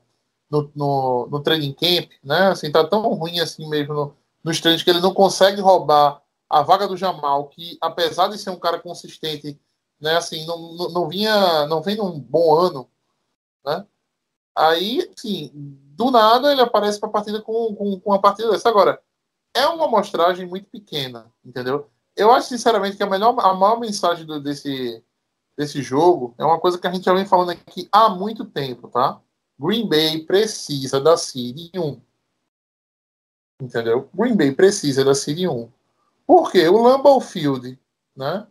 [0.50, 2.48] no, no, no training camp, né?
[2.48, 6.62] Assim, tá tão ruim assim mesmo no, nos treinos que ele não consegue roubar a
[6.62, 9.60] vaga do Jamal, que apesar de ser um cara consistente
[10.00, 10.16] né?
[10.16, 12.88] Assim, não, não, não vinha, não vem num bom ano,
[13.64, 13.86] né?
[14.56, 18.68] Aí, assim, do nada ele aparece para a partida com, com, com uma partida dessa.
[18.68, 19.00] Agora,
[19.54, 21.90] é uma amostragem muito pequena, entendeu?
[22.16, 25.02] Eu acho, sinceramente, que a, melhor, a maior mensagem do- desse,
[25.56, 28.88] desse jogo é uma coisa que a gente já vem falando aqui há muito tempo,
[28.88, 29.20] tá?
[29.58, 32.00] Green Bay precisa da Seed 1.
[33.60, 34.08] Entendeu?
[34.14, 35.70] Green Bay precisa da Seed 1.
[36.26, 36.68] Por quê?
[36.68, 37.78] O Lambeau Field,
[38.16, 38.46] né?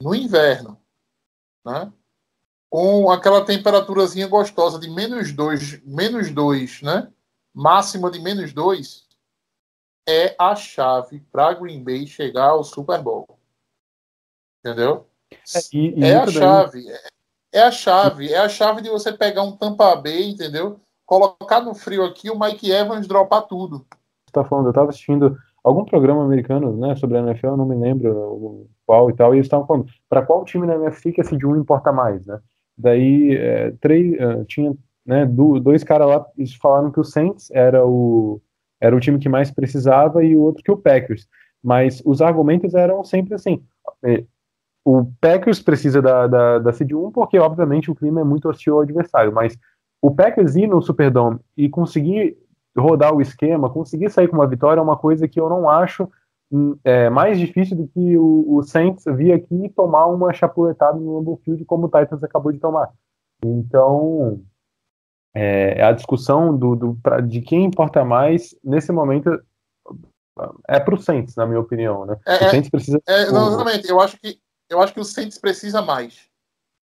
[0.00, 0.78] No inverno,
[1.64, 1.92] né?
[2.70, 7.10] Com aquela temperaturazinha gostosa de menos 2, menos 2, né?
[7.54, 9.05] Máxima de menos 2,
[10.08, 13.26] é a chave para Green Bay chegar ao Super Bowl.
[14.64, 15.06] Entendeu?
[15.72, 16.88] E, e É a daí- chave.
[16.90, 17.00] É-
[17.52, 18.32] É a chave.
[18.32, 20.78] É a chave de você pegar um Tampa Bay, entendeu?
[21.06, 23.86] Colocar no frio aqui o Mike Evans dropar tudo.
[24.26, 27.64] você tá falando, eu tava assistindo algum programa americano, né, sobre a NFL, eu não
[27.64, 31.20] me lembro qual e tal, e eles estavam falando, para qual time na NFC que
[31.22, 32.38] esse de um importa mais, né?
[32.76, 37.50] Daí, é, três, é, tinha, né, do- dois caras lá, eles falaram que o Saints
[37.52, 38.40] era o,
[38.86, 41.26] era o time que mais precisava e o outro que o Packers,
[41.62, 43.62] mas os argumentos eram sempre assim,
[44.02, 44.24] é,
[44.84, 48.74] o Packers precisa da, da, da seed 1 porque, obviamente, o clima é muito hostil
[48.74, 49.58] ao adversário, mas
[50.00, 52.38] o Packers ir no Superdome e conseguir
[52.78, 56.08] rodar o esquema, conseguir sair com uma vitória é uma coisa que eu não acho
[56.52, 60.98] hum, é, mais difícil do que o, o Saints vir aqui e tomar uma chapuletada
[60.98, 62.92] no Lambeau Field como o Titans acabou de tomar.
[63.44, 64.40] Então,
[65.38, 69.38] é, a discussão do, do, pra- de quem importa mais, nesse momento,
[70.66, 72.16] é pro Saints, na minha opinião, né?
[72.24, 72.98] É, o é, Saints precisa...
[73.06, 73.86] É, o- não, exatamente.
[73.88, 74.38] Eu acho que
[74.70, 76.18] eu acho que o Saints precisa mais,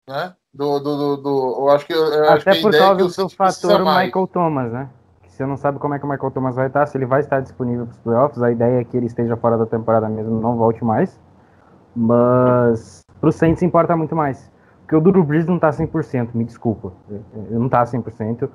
[0.08, 0.34] né?
[0.52, 3.06] Do, do, do, do- eu acho que eu acho Até a por é causa o
[3.08, 4.06] do precisa fator mais.
[4.06, 4.88] Michael Thomas, né?
[5.22, 7.20] Que você não sabe como é que o Michael Thomas vai estar, se ele vai
[7.20, 8.42] estar disponível para os playoffs.
[8.42, 11.20] A ideia é que ele esteja fora da temporada mesmo, não volte mais.
[11.94, 14.50] Mas pro Saints importa muito mais.
[14.88, 16.94] Porque o Drew Brees não tá 100%, me desculpa.
[17.50, 18.50] Não tá 100%.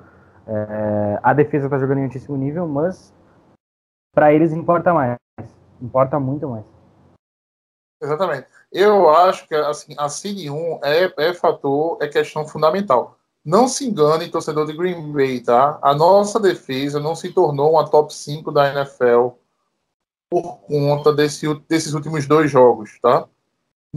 [0.48, 3.14] É, a defesa tá jogando em altíssimo nível, mas
[4.12, 5.16] para eles importa mais.
[5.80, 6.64] Importa muito mais.
[8.02, 8.48] Exatamente.
[8.72, 13.16] Eu acho que assim, a Seed 1 é, é fator, é questão fundamental.
[13.44, 15.78] Não se engane, torcedor de Green Bay, tá?
[15.80, 19.28] A nossa defesa não se tornou uma top 5 da NFL
[20.28, 23.28] por conta desse, desses últimos dois jogos, tá?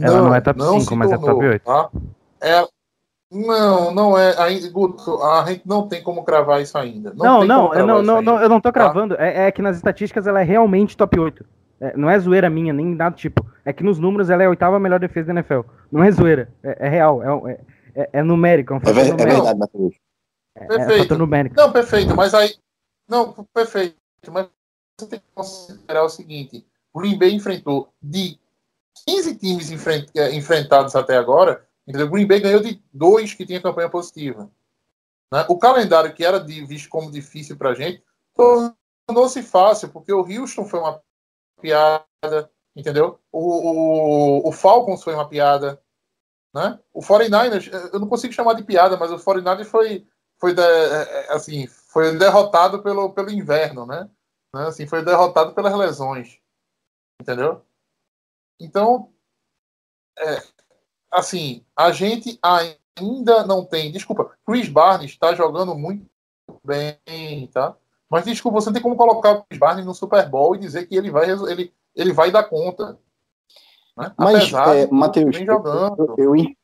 [0.00, 1.64] Ela não é top 5, se mas é top 8.
[1.64, 1.90] Tá?
[2.40, 2.66] É,
[3.30, 4.34] não, não é.
[4.42, 7.12] Ainda, Guto, a gente não tem como cravar isso ainda.
[7.14, 8.30] Não, tem não, como eu não, não, ainda.
[8.32, 8.72] não, eu não tô tá?
[8.72, 9.14] cravando.
[9.16, 11.44] É, é que nas estatísticas ela é realmente top 8.
[11.80, 13.46] É, não é zoeira minha, nem nada do tipo.
[13.64, 15.60] É que nos números ela é a oitava melhor defesa da NFL.
[15.92, 16.48] Não é zoeira.
[16.62, 17.46] É, é real.
[17.46, 17.60] É, é,
[18.02, 18.72] é- é numérico.
[18.72, 19.34] É um É, fator é numérico.
[19.36, 19.94] verdade, Matheus.
[20.66, 21.18] Perfeito.
[21.56, 22.54] Não, perfeito, mas aí.
[23.08, 23.96] Não, perfeito.
[24.32, 24.48] Mas
[24.98, 28.36] você tem que considerar o seguinte: o Green Bay enfrentou de
[29.06, 32.06] 15 times enfren- enfrentados até agora, entendeu?
[32.08, 34.50] o Green Bay ganhou de dois que tinha campanha positiva.
[35.32, 35.46] né?
[35.48, 38.04] O calendário que era de- visto como difícil para a gente
[38.36, 41.02] tornou-se fácil, porque o Houston foi uma
[41.60, 43.20] piada, entendeu?
[43.32, 45.82] O, o, o Falcons foi uma piada.
[46.54, 46.78] Né?
[46.92, 50.06] O 49ers, eh, eu não consigo chamar de piada, mas o 49ers foi,
[50.38, 54.08] foi, de- eh, assim, foi derrotado pelo, pelo inverno, né?
[54.54, 54.66] Né?
[54.66, 56.40] Assim, foi derrotado pelas lesões.
[57.20, 57.64] Entendeu?
[58.60, 59.12] Então,
[60.18, 60.42] é,
[61.10, 63.90] assim, a gente ainda não tem.
[63.92, 66.06] Desculpa, Chris Barnes está jogando muito
[66.64, 67.76] bem, tá?
[68.10, 70.86] Mas desculpa, você não tem como colocar o Chris Barnes no Super Bowl e dizer
[70.86, 72.98] que ele vai, ele, ele vai dar conta.
[73.96, 74.12] Né?
[74.16, 76.56] Mas, é, Matheus, eu, eu, en-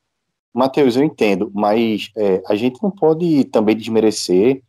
[0.53, 4.63] Matheus, eu entendo, mas é, a gente não pode também desmerecer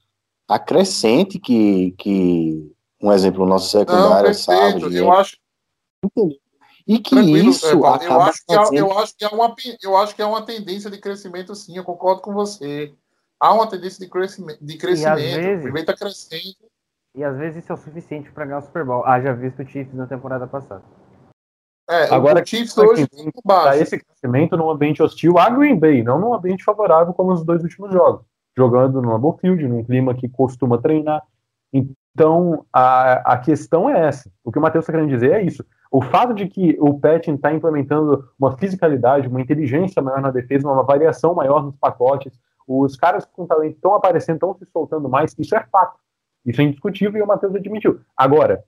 [0.48, 4.82] a crescente que, que um exemplo, nosso Não, secundário, perfeito.
[4.82, 5.38] Salve, Eu acho
[6.88, 9.30] e que Tranquilo, isso é, Paulo, eu, acho que há, fazendo eu, acho que há
[9.30, 12.94] uma, eu acho que há uma tendência de crescimento, sim, eu concordo com você.
[13.40, 14.64] Há uma tendência de crescimento.
[14.64, 15.16] De crescimento.
[15.16, 16.56] vezes- O Green Bay está crescendo.
[17.16, 19.06] E às vezes isso é o suficiente pra ganhar o Super Bowl.
[19.06, 20.84] Haja visto o Chiefs na temporada passada.
[21.90, 23.08] É, Agora, o Chiefs hoje
[23.44, 23.82] baixo.
[23.82, 27.62] esse crescimento num ambiente hostil a Green Bay, não num ambiente favorável como os dois
[27.64, 28.26] últimos jogos.
[28.58, 31.22] Jogando no Lambeau Field, num clima que costuma treinar.
[31.72, 34.32] Então, a, a questão é essa.
[34.44, 35.64] O que o Matheus está querendo dizer é isso.
[35.92, 40.70] O fato de que o Patton está implementando uma fisicalidade, uma inteligência maior na defesa,
[40.70, 45.36] uma variação maior nos pacotes, os caras com talento estão aparecendo, estão se soltando mais,
[45.38, 46.00] isso é fato.
[46.46, 48.00] Isso é indiscutível e o Matheus admitiu.
[48.16, 48.64] Agora,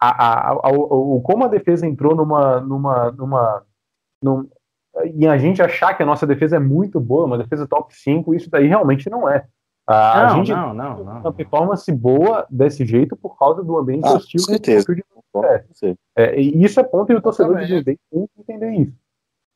[0.00, 2.60] a, a, a, o, como a defesa entrou numa.
[2.60, 3.62] numa, numa
[4.22, 4.48] num,
[5.14, 8.34] e a gente achar que a nossa defesa é muito boa, uma defesa top 5,
[8.34, 9.46] isso daí realmente não é.
[9.86, 11.32] A, a Não, gente não, não, uma não.
[11.32, 14.86] performance boa desse jeito por causa do ambiente Ah, hostil com certeza.
[14.86, 15.64] que o é.
[16.16, 18.92] É, e isso é ponto e o torcedor de Green Bay tem que entender isso.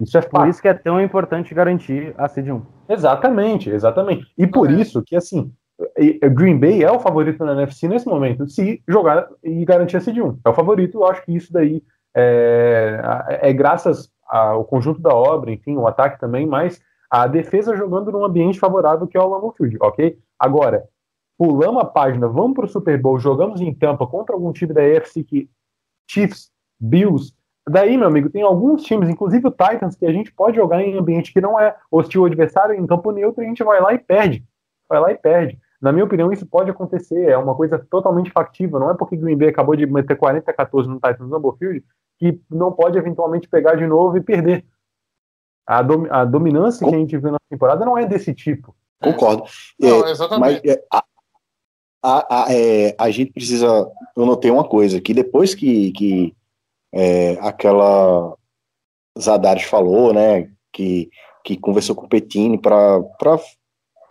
[0.01, 2.62] Isso é Por isso que é tão importante garantir a seed 1.
[2.88, 4.27] Exatamente, exatamente.
[4.38, 4.75] E por É.
[4.75, 5.53] isso que, assim,
[6.33, 10.19] Green Bay é o favorito na NFC nesse momento, se jogar e garantir a seed
[10.19, 10.38] 1.
[10.45, 11.83] É o favorito, eu acho que isso daí
[12.14, 13.01] é,
[13.43, 18.25] é graças ao conjunto da obra, enfim, o ataque também, mas a defesa jogando num
[18.25, 20.18] ambiente favorável que é o Lambeau Field, ok?
[20.38, 20.88] Agora,
[21.37, 24.83] pulamos a página, vamos para o Super Bowl, jogamos em Tampa contra algum time da
[24.83, 25.51] AFC que
[26.09, 27.35] Chiefs, Bills,
[27.68, 30.99] Daí, meu amigo, tem alguns times, inclusive o Titans, que a gente pode jogar em
[30.99, 33.99] ambiente que não é hostil ao adversário, em campo neutro, a gente vai lá e
[33.99, 34.44] perde.
[34.88, 35.59] Vai lá e perde.
[35.81, 38.81] Na minha opinião, isso pode acontecer, é uma coisa totalmente factível.
[38.81, 41.85] Não é porque Green Bay acabou de meter 40 a 14 no Titans Lambeau Field
[42.18, 44.64] que não pode eventualmente pegar de novo e perder.
[45.78, 48.74] A, dom- a dominância que a gente viu na temporada não é desse tipo.
[49.00, 49.44] Concordo.
[49.78, 50.62] Não, É, exatamente.
[50.64, 51.04] Mas é, a,
[52.02, 53.66] a, a, é, a gente precisa.
[54.16, 56.35] Eu notei uma coisa, que depois que, que
[56.92, 58.35] é, aquela
[59.18, 60.50] Zadares falou, né?
[60.72, 61.09] Que,
[61.44, 63.00] que conversou com o Petini para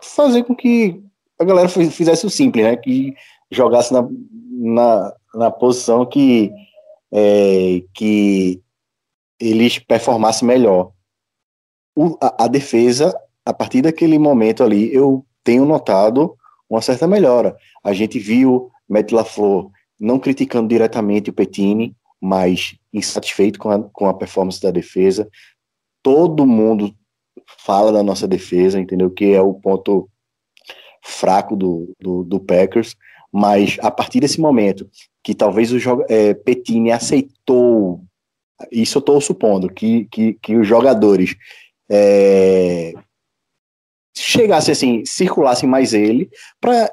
[0.02, 1.02] fazer com que
[1.38, 2.76] a galera fiz- fizesse o simples, né?
[2.76, 3.14] Que
[3.50, 4.08] jogasse na,
[4.50, 6.50] na, na posição que,
[7.12, 8.62] é, que
[9.38, 10.92] eles performassem melhor.
[11.94, 16.36] O- a, a defesa, a partir daquele momento ali, eu tenho notado
[16.68, 17.56] uma certa melhora.
[17.82, 24.06] A gente viu Matt LaFleur não criticando diretamente o Petini, mas insatisfeito com a, com
[24.08, 25.28] a performance da defesa.
[26.02, 26.94] Todo mundo
[27.58, 29.10] fala da nossa defesa, entendeu?
[29.10, 30.08] Que é o ponto
[31.02, 32.94] fraco do, do, do Packers,
[33.32, 34.88] mas a partir desse momento
[35.22, 38.02] que talvez o é, Petini aceitou,
[38.70, 41.36] isso eu estou supondo, que, que, que os jogadores
[41.90, 42.92] é,
[44.16, 46.92] chegassem assim, circulassem mais ele, para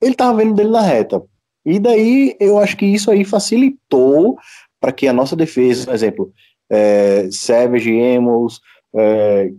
[0.00, 1.22] ele tava vendo dele na reta.
[1.64, 4.36] E daí eu acho que isso aí facilitou
[4.80, 6.32] para que a nossa defesa, por exemplo,
[6.70, 8.60] é, Savage, Amos,
[8.94, 9.50] é,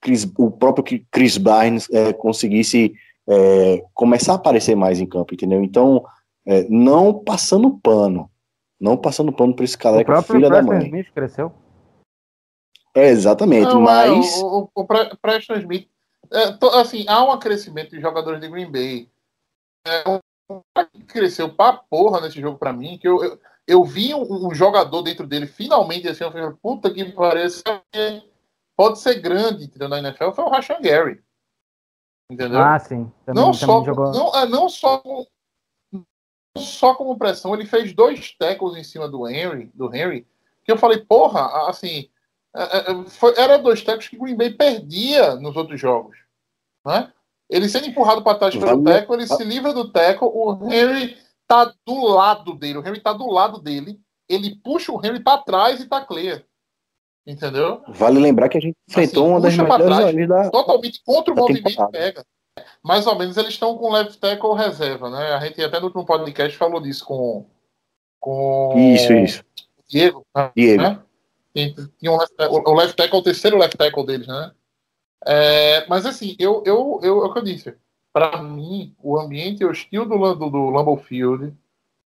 [0.00, 2.92] Chris- o próprio Chris Barnes é, conseguisse
[3.28, 5.62] é, começar a aparecer mais em campo, entendeu?
[5.62, 6.04] Então,
[6.46, 8.28] é, não passando pano,
[8.80, 10.86] não passando pano para esse O careca próprio filha da mãe.
[10.86, 11.52] Smith cresceu.
[12.94, 15.88] É, exatamente, Não, é, mas o, o, o Pre- Preston Smith.
[16.30, 19.08] é, to- assim, há um crescimento de jogadores de Green Bay.
[19.86, 23.84] É, um cara que cresceu pra porra nesse jogo pra mim, que eu, eu, eu
[23.84, 27.62] vi um, um jogador dentro dele, finalmente, assim, eu falei, puta que parece
[28.76, 29.88] pode ser grande, entendeu?
[29.88, 31.22] Na NFL, foi o Rashan Gary.
[32.30, 32.60] Entendeu?
[32.60, 33.10] Ah, sim.
[33.24, 34.12] Também, não, também só, jogou.
[34.12, 35.26] não, é, não só com-
[35.92, 36.04] não
[36.62, 40.26] só como pressão, ele fez dois tackles em cima do Henry, do Henry,
[40.64, 42.10] que eu falei, porra, assim, é, é,
[43.36, 46.16] era dois tackles que o Green Bay perdia nos outros jogos,
[46.84, 47.12] né?
[47.48, 51.72] Ele sendo empurrado para trás pelo tackle, ele se livra do tackle, o Henry tá
[51.84, 55.80] do lado dele, o Henry tá do lado dele, ele puxa o Henry para trás
[55.80, 56.44] e tacleia.
[57.26, 57.82] Entendeu?
[57.88, 61.42] vale lembrar que a gente enfrentou Assim, uma das melhores da, totalmente contra o da
[61.42, 61.92] movimento temporada.
[61.92, 62.24] pega.
[62.82, 65.34] Mais ou menos eles estão com left tackle reserva, né?
[65.34, 67.46] A gente até no último podcast falou disso com
[68.18, 69.44] com Isso, isso.
[69.88, 70.52] Diego, né?
[70.56, 71.02] Diego.
[71.52, 74.52] Tem- Tinha um left, tackle- o left tackle, o terceiro left tackle deles, né?
[75.26, 77.76] É, mas assim, eu, eu, eu, é o que eu disse.
[78.12, 81.54] Para mim, o ambiente hostil do, do, do Lambeau Field,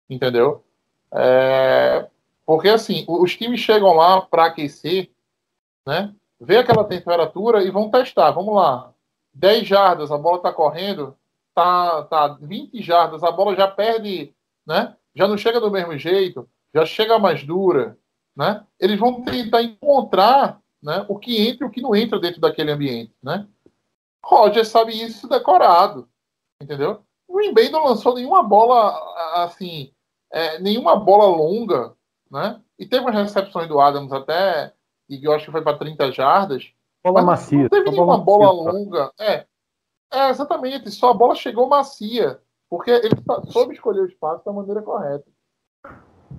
[0.08, 0.64] entendeu?
[1.12, 2.08] É,
[2.44, 5.10] porque assim, o- os times chegam lá para aquecer,
[5.86, 6.14] né?
[6.40, 8.30] Vê aquela temperatura e vão testar.
[8.32, 8.92] Vamos lá.
[9.32, 11.16] 10 jardas, a bola tá correndo,
[11.54, 14.34] tá, tá 20 jardas, a bola já perde,
[14.66, 14.96] né?
[15.14, 17.96] Já não chega do mesmo jeito, já chega mais dura,
[18.36, 18.64] né?
[18.78, 22.70] Eles vão tentar encontrar, né, o que entra e o que não entra dentro daquele
[22.70, 23.46] ambiente, né?
[24.24, 26.08] Roger sabe isso decorado,
[26.60, 27.02] entendeu?
[27.28, 28.96] O Green Bay não lançou nenhuma bola
[29.44, 29.92] assim,
[30.32, 31.94] é, nenhuma bola longa,
[32.30, 32.60] né?
[32.78, 34.72] E teve umas recepções do Adams até,
[35.08, 37.58] e eu acho que foi para 30 jardas, Bola macia.
[37.58, 38.72] Não teve nenhuma bola macia, tá?
[38.72, 39.12] longa.
[39.20, 39.46] É.
[40.10, 40.90] é, exatamente.
[40.90, 42.40] Só a bola chegou macia.
[42.70, 43.14] Porque ele
[43.50, 45.30] soube escolher o espaço da maneira correta.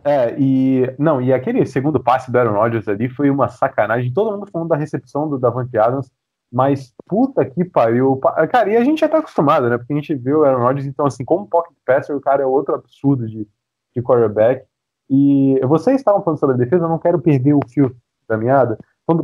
[0.05, 4.13] É, e não, e aquele segundo passe do Aaron Rodgers ali foi uma sacanagem.
[4.13, 6.11] Todo mundo falando da recepção do Davante Adams,
[6.53, 8.17] mas puta que pariu.
[8.51, 9.79] Cara, e a gente já tá acostumado, né?
[9.79, 12.45] Porque a gente viu o Aaron Rodgers, então, assim, como pocket passer, o cara é
[12.45, 13.47] outro absurdo de,
[13.95, 14.63] de quarterback.
[15.09, 17.95] E vocês estavam falando sobre a defesa, eu não quero perder o fio
[18.27, 18.77] da meada.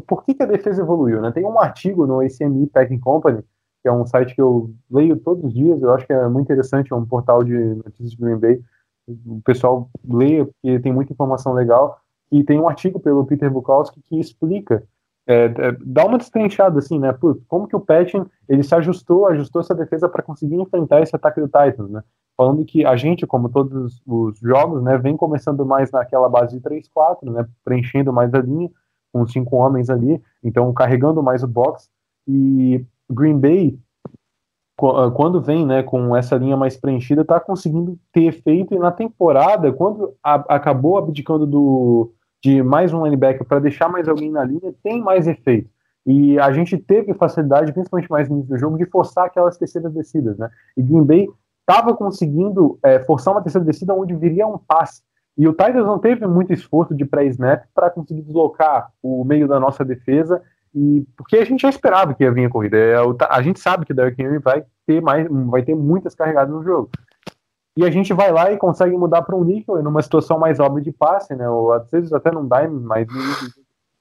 [0.07, 1.31] Por que, que a defesa evoluiu, né?
[1.31, 3.43] Tem um artigo no ACME Packing Company,
[3.83, 6.45] que é um site que eu leio todos os dias, eu acho que é muito
[6.45, 8.61] interessante, é um portal de notícias de Green Bay
[9.25, 11.99] o pessoal leia, porque tem muita informação legal.
[12.31, 14.83] E tem um artigo pelo Peter Bukowski que explica,
[15.27, 17.11] é, é, dá uma destrinchada assim, né?
[17.13, 21.15] Putz, como que o Patchen ele se ajustou, ajustou essa defesa para conseguir enfrentar esse
[21.15, 22.03] ataque do Titans, né?
[22.37, 26.61] Falando que a gente, como todos os jogos, né, vem começando mais naquela base de
[26.61, 27.45] 3-4, né?
[27.63, 28.69] Preenchendo mais a linha,
[29.11, 31.89] com cinco homens ali, então carregando mais o box.
[32.27, 33.77] E Green Bay
[35.13, 38.73] quando vem né, com essa linha mais preenchida, está conseguindo ter efeito.
[38.73, 42.11] E na temporada, quando a, acabou abdicando do,
[42.43, 45.69] de mais um linebacker para deixar mais alguém na linha, tem mais efeito.
[46.05, 49.93] E a gente teve facilidade, principalmente mais no início do jogo, de forçar aquelas terceiras
[49.93, 50.37] descidas.
[50.37, 50.49] Né?
[50.75, 51.27] E Green Bay
[51.59, 55.03] estava conseguindo é, forçar uma terceira descida onde viria um passe.
[55.37, 59.59] E o Titans não teve muito esforço de pré-snap para conseguir deslocar o meio da
[59.59, 60.41] nossa defesa
[60.73, 62.77] e porque a gente já esperava que ia vir a corrida.
[62.77, 62.95] É,
[63.29, 66.63] a gente sabe que o Derrick Henry vai ter mais, vai ter muitas carregadas no
[66.63, 66.89] jogo.
[67.77, 70.83] E a gente vai lá e consegue mudar para um níquel numa situação mais óbvia
[70.83, 71.49] de passe, né?
[71.49, 73.07] Ou às vezes até não dá mais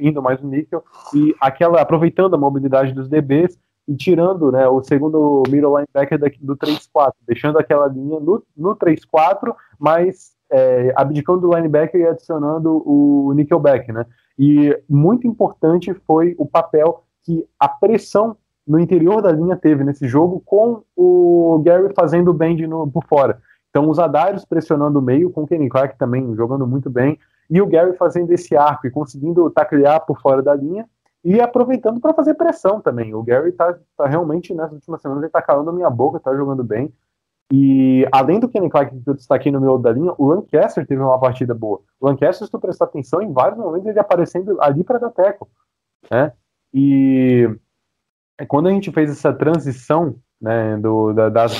[0.00, 0.83] indo mais no níquel
[1.14, 6.56] e aquela aproveitando a mobilidade dos DBs e tirando, né, o segundo middle linebacker do
[6.56, 13.33] 3-4, deixando aquela linha no, no 3-4, mas é, abdicando do linebacker e adicionando o
[13.35, 14.06] nickelback, né?
[14.42, 20.09] E muito importante foi o papel que a pressão no interior da linha teve nesse
[20.09, 23.38] jogo, com o Gary fazendo bend no, por fora.
[23.68, 27.18] Então, os Adarios pressionando o meio, com o Kenny Clark também jogando muito bem,
[27.50, 30.88] e o Gary fazendo esse arco e conseguindo taclear por fora da linha
[31.22, 33.14] e aproveitando para fazer pressão também.
[33.14, 36.35] O Gary está tá realmente, nessas últimas semanas, ele está calando a minha boca, está
[36.35, 36.90] jogando bem.
[37.52, 41.02] E além do Kenny Clark que eu destaquei no meio da linha, o Lancaster teve
[41.02, 41.80] uma partida boa.
[42.00, 45.48] O Lancaster, se tu prestar atenção, em vários momentos ele aparecendo ali para dar teco.
[46.08, 46.32] Né?
[46.72, 47.50] E
[48.46, 51.52] quando a gente fez essa transição né, do, da, das,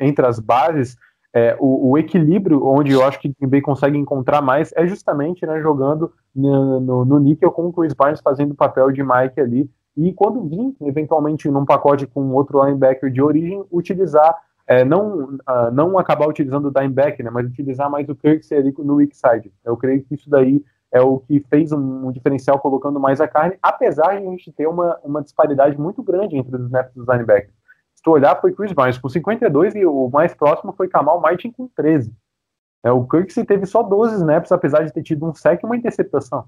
[0.00, 0.96] entre as bases,
[1.32, 5.46] é, o, o, equilíbrio onde eu acho que o Bay consegue encontrar mais é justamente
[5.46, 9.40] né, jogando no, no, no níquel com o Chris Barnes fazendo o papel de Mike
[9.40, 9.70] ali.
[9.96, 14.34] E quando vir, eventualmente, num pacote com outro linebacker de origem, utilizar
[14.72, 18.74] é, não, uh, não acabar utilizando o dime né, mas utilizar mais o Kirksey ali
[18.78, 19.52] no weak side.
[19.62, 23.28] Eu creio que isso daí é o que fez um, um, diferencial colocando mais a
[23.28, 27.06] carne, apesar de a gente ter uma, uma disparidade muito grande entre os snaps dos
[27.06, 27.54] linebackers.
[27.94, 31.50] Se tu olhar, foi Chris Barnes com 52 e o mais próximo foi Kamal Martin
[31.50, 32.12] com 13.
[32.84, 35.76] É, o Kirksey teve só 12 snaps, apesar de ter tido um sec e uma
[35.76, 36.46] interceptação.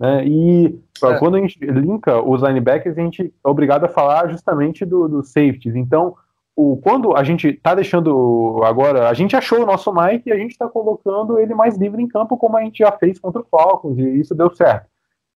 [0.00, 1.18] É, e é.
[1.18, 5.22] quando a gente linka os linebackers, a gente é obrigado a falar justamente dos do
[5.22, 5.74] safeties.
[5.74, 6.16] Então,
[6.56, 10.36] o, quando a gente está deixando agora, a gente achou o nosso Mike e a
[10.36, 13.46] gente está colocando ele mais livre em campo, como a gente já fez contra o
[13.50, 14.86] Falcons, e isso deu certo.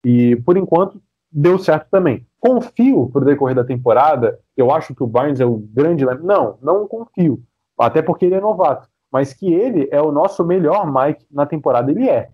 [0.04, 2.26] E por enquanto deu certo também.
[2.40, 6.04] Confio pro decorrer da temporada, eu acho que o Barnes é o grande.
[6.06, 7.42] Não, não confio.
[7.78, 8.90] Até porque ele é novato.
[9.12, 12.30] Mas que ele é o nosso melhor Mike na temporada, ele é.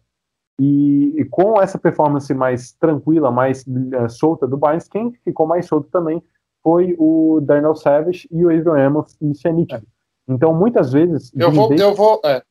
[0.60, 5.68] E, e com essa performance mais tranquila, mais uh, solta do Barnes, quem ficou mais
[5.68, 6.24] solto também
[6.68, 9.88] foi o Darnell Savage e o Adrian Amos, e isso é nítido.
[10.28, 10.34] É.
[10.34, 11.32] Então, muitas vezes.
[11.34, 11.74] Eu vou.
[11.74, 12.44] Eu vou é.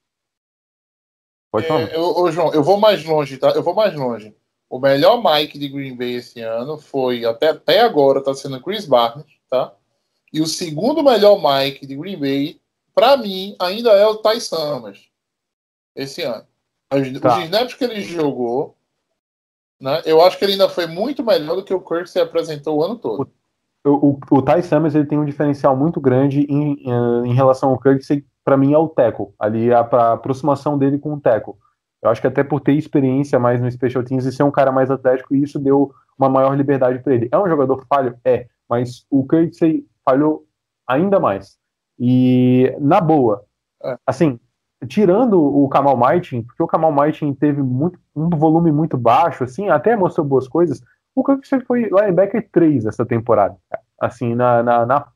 [1.52, 1.83] Pode falar.
[1.83, 3.50] É, eu, João, eu vou mais longe, tá?
[3.50, 4.35] Eu vou mais longe.
[4.70, 8.87] O melhor Mike de Green Bay esse ano foi, até, até agora, tá sendo Chris
[8.87, 9.74] Barnes, tá?
[10.33, 12.59] E o segundo melhor Mike de Green Bay,
[12.94, 15.11] para mim, ainda é o Ty Summers.
[15.94, 16.46] Esse ano.
[16.90, 17.37] Os, tá.
[17.37, 18.79] os snaps que ele jogou,
[19.79, 20.00] né?
[20.07, 22.83] Eu acho que ele ainda foi muito melhor do que o Kirk se apresentou o
[22.83, 23.31] ano todo
[23.87, 26.83] o, o Ty Summers ele tem um diferencial muito grande em,
[27.25, 31.14] em, relação ao Kirk, para mim é o teco, ali a, a, aproximação dele com
[31.14, 31.59] o teco.
[32.03, 34.70] Eu acho que até por ter experiência mais no Special Teams e ser um cara
[34.70, 37.28] mais atlético, isso deu uma maior liberdade para ele.
[37.32, 38.16] É um jogador falho?
[38.24, 40.45] É, mas o Kirksey falhou
[40.87, 41.57] ainda mais.
[41.99, 43.45] E, na boa,
[43.82, 43.97] é.
[44.07, 44.39] assim,
[44.87, 49.68] tirando o Kamal Martin, porque o Kamal Martin teve muito, um volume muito baixo, assim,
[49.68, 50.82] até mostrou boas coisas,
[51.16, 53.56] o Kirksey foi linebacker 3 essa temporada.
[53.98, 55.06] Assim, na, na, na,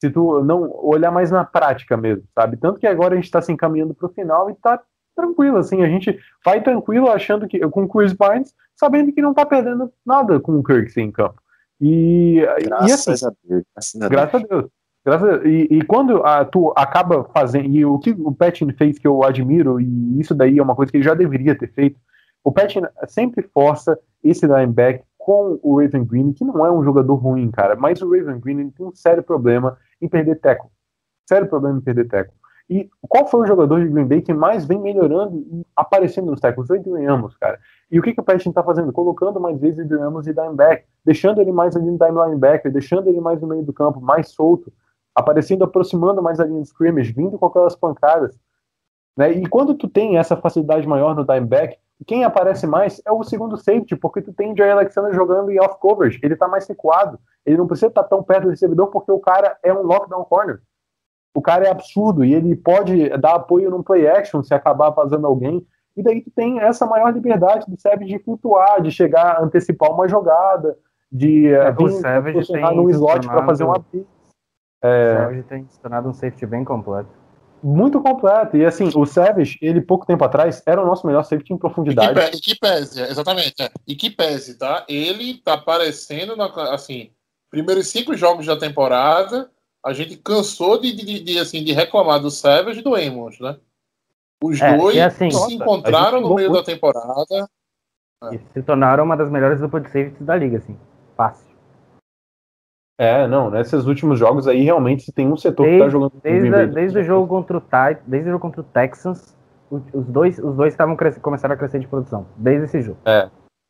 [0.00, 2.56] se tu não olhar mais na prática mesmo, sabe?
[2.56, 4.80] Tanto que agora a gente está se encaminhando para o final e tá
[5.16, 9.30] tranquilo, assim, a gente vai tranquilo achando que com o Chris Barnes, sabendo que não
[9.30, 11.42] está perdendo nada com o Kirksey em campo.
[11.80, 13.64] E, graças e assim, a Deus.
[14.08, 14.70] Graças a Deus.
[15.04, 17.66] Graças a- e, e quando ah, tu acaba fazendo.
[17.66, 20.90] E o que o Patton fez que eu admiro, e isso daí é uma coisa
[20.92, 21.98] que ele já deveria ter feito.
[22.42, 27.14] O Patton sempre força esse linebacker com o Raven Green, que não é um jogador
[27.14, 30.70] ruim, cara, mas o Raven Green tem um sério problema em perder teco.
[31.26, 32.34] Sério problema em perder teco.
[32.68, 36.40] E qual foi o jogador de Green Bay que mais vem melhorando e aparecendo nos
[36.40, 36.68] tackles?
[36.68, 37.58] O Adrian Amos, cara.
[37.90, 38.92] E o que, que o Patton tá fazendo?
[38.92, 43.08] Colocando mais vezes Adrian Amos e linebacker, deixando ele mais ali no time linebacker, deixando
[43.08, 44.70] ele mais no meio do campo, mais solto,
[45.14, 48.38] aparecendo, aproximando mais a linha de scrimmage, vindo com aquelas pancadas.
[49.16, 49.32] Né?
[49.32, 53.22] E quando tu tem essa facilidade maior no dime back, quem aparece mais é o
[53.24, 56.66] segundo safety, porque tu tem o Jay Alexander jogando em off coverage, ele tá mais
[56.66, 60.24] recuado, ele não precisa estar tão perto do recebedor porque o cara é um lockdown
[60.24, 60.60] corner.
[61.34, 65.26] O cara é absurdo e ele pode dar apoio num play action se acabar fazendo
[65.26, 65.66] alguém.
[65.96, 70.08] E daí tu tem essa maior liberdade do Savage de flutuar, de chegar, antecipar uma
[70.08, 70.76] jogada,
[71.10, 74.06] de É, eh, o vir Savage posicionar tem num slot para fazer uma blitz.
[74.06, 77.23] O É, Savage tem se tornado um safety bem completo.
[77.64, 78.56] Muito completo.
[78.56, 81.60] E assim, o Savage, ele pouco tempo atrás, era o nosso melhor safety em que,
[81.60, 82.36] profundidade.
[82.36, 83.54] e que pese, é, exatamente.
[83.62, 83.70] é.
[83.86, 84.84] E que pese, tá?
[84.88, 87.10] Ele tá aparecendo, na, assim,
[87.50, 89.50] primeiros cinco jogos da temporada,
[89.84, 93.56] a gente cansou de, de, de, assim, de reclamar do Savage e do Amos, né?
[94.42, 97.48] Os É, dois assim- se Nossa, encontraram no meio jogou- da temporada.
[98.32, 100.78] E se tornaram uma das melhores duplas de safety da liga, assim.
[101.16, 101.53] Fácil.
[102.98, 106.12] É, não, nesses últimos jogos aí, realmente, se tem um setor que Desde- tá jogando
[106.22, 109.36] Desde, a- desde o jogo contra o Tit- desde o jogo contra o Texans,
[109.70, 112.26] o- os dois os dois estavam começaram a crescer de produção.
[112.36, 112.98] Desde esse jogo.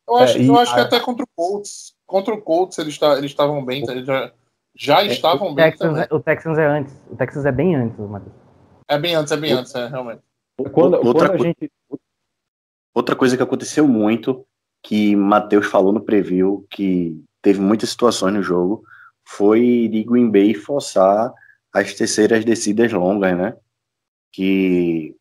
[0.07, 1.95] Eu acho, É, e eu acho que a- até contra o Colts.
[2.05, 4.31] Contra o Colts eles ta- eles estavam bem, eles já,
[4.75, 7.01] já estavam O bem Texans, é, o Texans é antes.
[7.09, 8.35] O Texans é bem antes, Matheus.
[8.87, 10.21] É bem antes, é bem antes, é, realmente.
[10.71, 11.71] Quando, outra, quando gente.
[12.93, 14.45] outra coisa que aconteceu muito,
[14.83, 18.83] que Matheus falou no preview, que teve muitas situações no jogo,
[19.25, 21.33] foi de Green Bay forçar
[21.73, 23.57] as terceiras descidas longas, né?
[24.31, 25.15] Que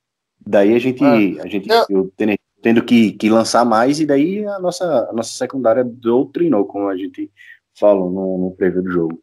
[0.47, 4.59] daí a gente, a gente eu tendo, tendo que, que lançar mais, e daí a
[4.59, 7.31] nossa, a nossa secundária doutrinou, como a gente
[7.75, 9.23] falou no, no preview do jogo.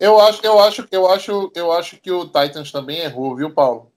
[0.00, 3.92] Eu acho, eu acho, eu acho, eu acho que o Titans também errou, viu, Paulo?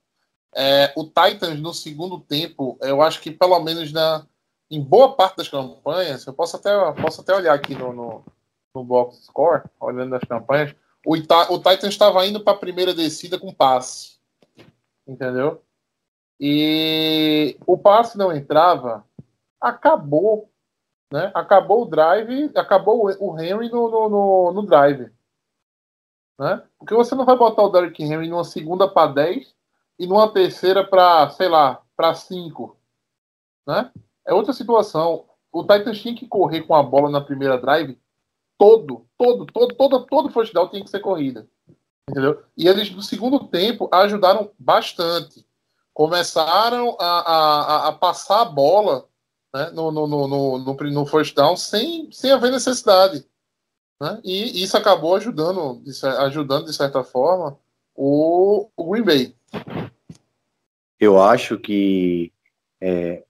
[0.55, 4.25] É, o Titans no segundo tempo, eu acho que pelo menos na,
[4.69, 6.69] em boa parte das campanhas, eu posso até,
[7.01, 8.25] posso até olhar aqui no, no,
[8.73, 12.93] no box score, olhando as campanhas, o, Ita, o Titans estava indo para a primeira
[12.93, 14.17] descida com passe,
[15.07, 15.61] entendeu?
[16.39, 19.05] E o passe não entrava,
[19.59, 20.51] acabou,
[21.11, 21.31] né?
[21.33, 25.11] Acabou o drive, acabou o Henry no, no, no, no drive
[26.37, 26.63] né?
[26.77, 29.55] Porque você não vai botar o Derrick Henry numa segunda para 10
[29.99, 32.77] e numa terceira para, sei lá, para 5,
[33.65, 33.91] né?
[34.25, 35.25] É outra situação.
[35.51, 37.99] O Titans tinha que correr com a bola na primeira drive
[38.57, 41.47] todo, todo, todo, todo, todo first down tinha que ser corrida.
[42.09, 42.41] Entendeu?
[42.57, 45.45] E eles no segundo tempo ajudaram bastante.
[45.93, 49.05] Começaram a, a, a- passar a bola
[49.53, 53.25] né, no, no, no, no, no, first down sem, sem haver necessidade
[53.99, 54.21] né?
[54.23, 55.81] E isso acabou ajudando,
[56.19, 57.57] ajudando de certa forma
[57.95, 59.35] o, o Green Bay.
[60.99, 62.31] Eu acho que
[62.81, 63.23] é,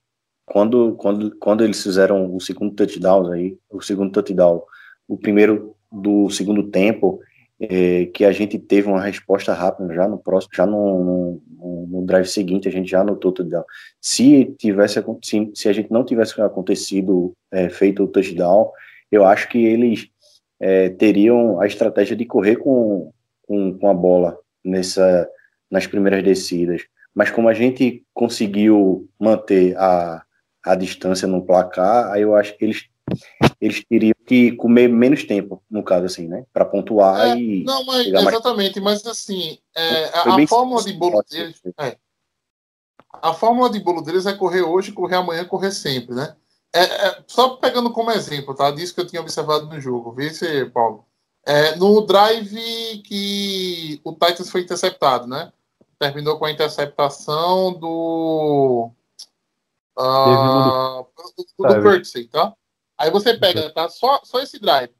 [0.44, 4.62] quando, quando, quando eles fizeram o segundo touchdown aí, o segundo touchdown,
[5.08, 7.20] o primeiro do segundo tempo,
[7.60, 12.06] é, que a gente teve uma resposta rápida já no próximo, já no, no, no
[12.06, 13.64] drive seguinte, a gente já anotou touchdown.
[14.00, 18.70] Se tivesse se, se a gente não tivesse acontecido é, feito o touchdown,
[19.10, 20.08] eu acho que eles
[20.60, 23.10] é, teriam a estratégia de correr com,
[23.42, 25.28] com, com a bola nessa
[25.70, 26.82] nas primeiras descidas
[27.18, 30.22] mas como a gente conseguiu manter a,
[30.64, 32.84] a distância no placar, aí eu acho que eles,
[33.60, 36.44] eles teriam que comer menos tempo, no caso assim, né?
[36.52, 37.64] Para pontuar É, e.
[37.64, 41.72] Não, mas pegar mais- exatamente, mas assim, é, a, a fórmula de bolo deles, assim.
[41.78, 41.96] é,
[43.12, 46.36] a fórmula de bolo deles é correr hoje, correr amanhã, correr sempre, né?
[46.72, 48.70] É, é, só pegando como exemplo, tá?
[48.70, 50.12] Disso que eu tinha observado no jogo.
[50.12, 51.04] Vê se, Paulo.
[51.46, 55.50] É, no drive que o Titans foi interceptado, né?
[55.98, 58.90] Terminou com a interceptação do.
[59.98, 61.02] ah,
[61.36, 62.54] do, do tá?
[62.98, 63.88] Aí você pega, tá?
[63.88, 64.92] Só, só esse drive.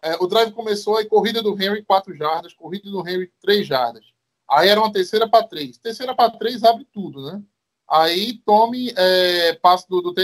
[0.00, 4.04] É, o drive começou aí, corrida do Henry 4 jardas, corrida do Henry 3 jardas.
[4.48, 5.76] Aí era uma terceira para 3.
[5.78, 7.42] Terceira para 3 abre tudo, né?
[7.88, 10.14] Aí tome é, passe do, do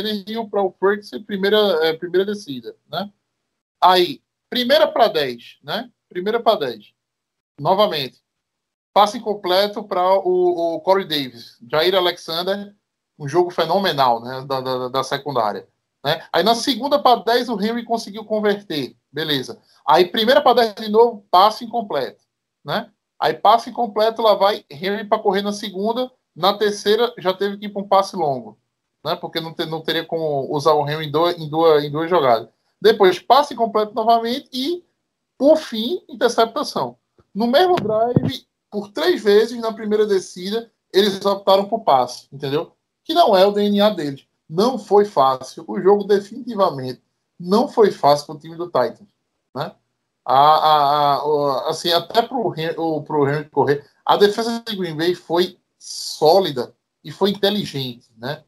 [0.48, 3.10] para o Ferguson, primeira, é, primeira descida, né?
[3.80, 5.90] Aí, primeira para 10, né?
[6.08, 6.92] Primeira para 10.
[7.60, 8.22] Novamente.
[8.92, 11.58] Passe incompleto para o, o Corey Davis.
[11.68, 12.74] Jair Alexander,
[13.18, 14.44] um jogo fenomenal, né?
[14.46, 15.68] Da, da, da secundária.
[16.06, 16.24] Né?
[16.32, 18.96] Aí na segunda para 10 o Henry conseguiu converter.
[19.10, 19.60] Beleza.
[19.84, 22.22] Aí primeira para 10 de novo, passe incompleto.
[22.64, 22.92] né?
[23.18, 27.66] Aí passe incompleto, lá vai Henry para correr na segunda, na terceira já teve que
[27.66, 28.56] ir para um passe longo,
[29.04, 29.16] né?
[29.16, 32.08] Porque não, ter, não teria como usar o Henry em, dois, em, duas, em duas
[32.08, 32.48] jogadas.
[32.80, 34.84] Depois passe incompleto novamente e,
[35.36, 36.98] por fim, interceptação.
[37.34, 42.76] No mesmo drive, por três vezes na primeira descida, eles optaram por passe, entendeu?
[43.02, 44.26] Que não é o DNA deles.
[44.48, 45.64] Não foi fácil.
[45.66, 47.02] O jogo definitivamente
[47.38, 49.08] não foi fácil para o time do Titans,
[49.54, 49.74] né?
[50.24, 55.58] A, a, a, assim, até para o Henry correr, a defesa de Green Bay foi
[55.78, 56.74] sólida
[57.04, 58.42] e foi inteligente, né?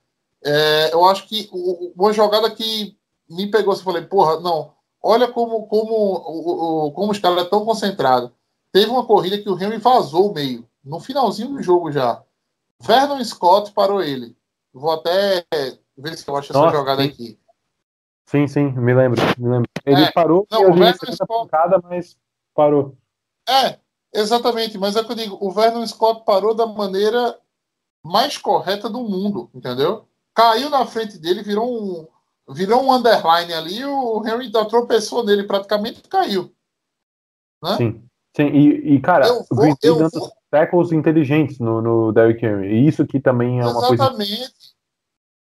[0.44, 2.96] É, eu acho que uma jogada que
[3.28, 4.72] me pegou, você falei, porra, não,
[5.02, 8.30] olha como, como, como os caras estão concentrados.
[8.72, 12.22] Teve uma corrida que o Henry vazou o meio, no finalzinho do jogo já.
[12.80, 14.36] Vernon Scott parou ele.
[14.72, 15.44] Vou até
[15.98, 17.08] ver se eu acho Nossa, essa jogada sim.
[17.08, 17.38] aqui.
[18.26, 19.20] Sim, sim, me lembro.
[19.38, 19.70] Me lembro.
[19.84, 21.26] Ele é, parou não, o Vernon Scott...
[21.26, 22.16] pancada, mas
[22.54, 22.96] parou.
[23.48, 23.78] É,
[24.12, 27.38] exatamente, mas é que eu digo, o Vernon Scott parou da maneira
[28.04, 30.06] mais correta do mundo, entendeu?
[30.34, 32.06] Caiu na frente dele, virou um,
[32.52, 36.52] virou um underline ali, o Henry tropeçou nele praticamente e caiu.
[37.62, 37.76] Né?
[37.76, 38.08] Sim.
[38.36, 40.30] Sim, e, e cara, eu vou, eu dando vou...
[40.50, 42.68] tackles inteligentes no, no Derrick Henry.
[42.68, 43.88] E isso que também é uma Exatamente.
[43.88, 44.04] coisa.
[44.04, 44.54] Exatamente.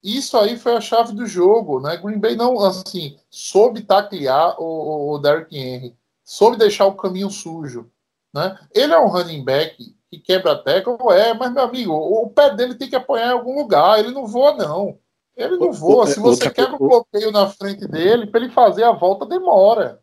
[0.02, 1.96] Isso aí foi a chave do jogo, né?
[1.96, 7.90] Green Bay não, assim, soube taclear o, o Derrick Henry, soube deixar o caminho sujo,
[8.32, 8.58] né?
[8.74, 9.76] Ele é um running back
[10.10, 13.32] que quebra tackle, é, mas meu amigo, o, o pé dele tem que apoiar em
[13.32, 14.98] algum lugar, ele não voa não.
[15.36, 16.06] Ele não voa.
[16.06, 20.00] Se você quebra o bloqueio na frente dele, para ele fazer a volta demora.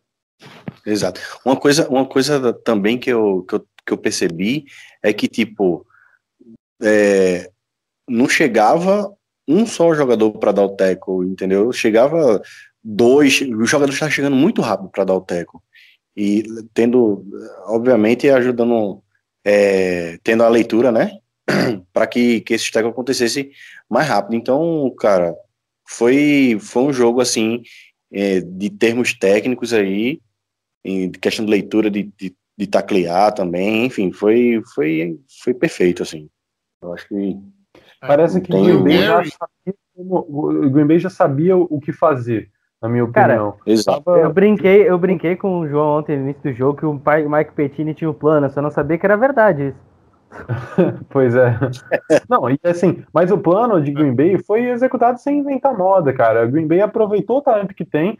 [0.84, 1.20] Exato.
[1.44, 4.64] Uma coisa, uma coisa também que eu, que eu, que eu percebi
[5.02, 5.86] é que, tipo,
[6.82, 7.50] é,
[8.08, 9.14] não chegava
[9.48, 11.72] um só jogador para dar o tackle, entendeu?
[11.72, 12.42] Chegava
[12.82, 15.60] dois, o jogador está chegando muito rápido para dar o tackle.
[16.16, 17.24] E tendo,
[17.66, 19.02] obviamente, ajudando,
[19.44, 21.18] é, tendo a leitura, né?
[21.92, 23.50] para que, que esse tackle acontecesse
[23.88, 24.34] mais rápido.
[24.34, 25.34] Então, cara,
[25.86, 27.62] foi, foi um jogo, assim,
[28.12, 30.20] é, de termos técnicos aí,
[30.84, 36.28] em questão de leitura, de, de, de taclear também, enfim, foi, foi, foi perfeito, assim.
[36.82, 37.36] Eu acho que.
[38.06, 42.50] Parece que o Green, Bay já sabia o Green Bay já sabia o que fazer,
[42.80, 43.52] na minha opinião.
[43.52, 44.10] Cara, Exato.
[44.10, 47.26] Eu brinquei, eu brinquei com o João ontem no início do jogo que o pai,
[47.26, 49.86] Mike Pettini tinha um plano, eu só não sabia que era verdade isso.
[51.08, 51.56] pois é.
[52.28, 56.46] Não, e assim, mas o plano de Green Bay foi executado sem inventar moda, cara.
[56.46, 58.18] Green Bay aproveitou o talento que tem,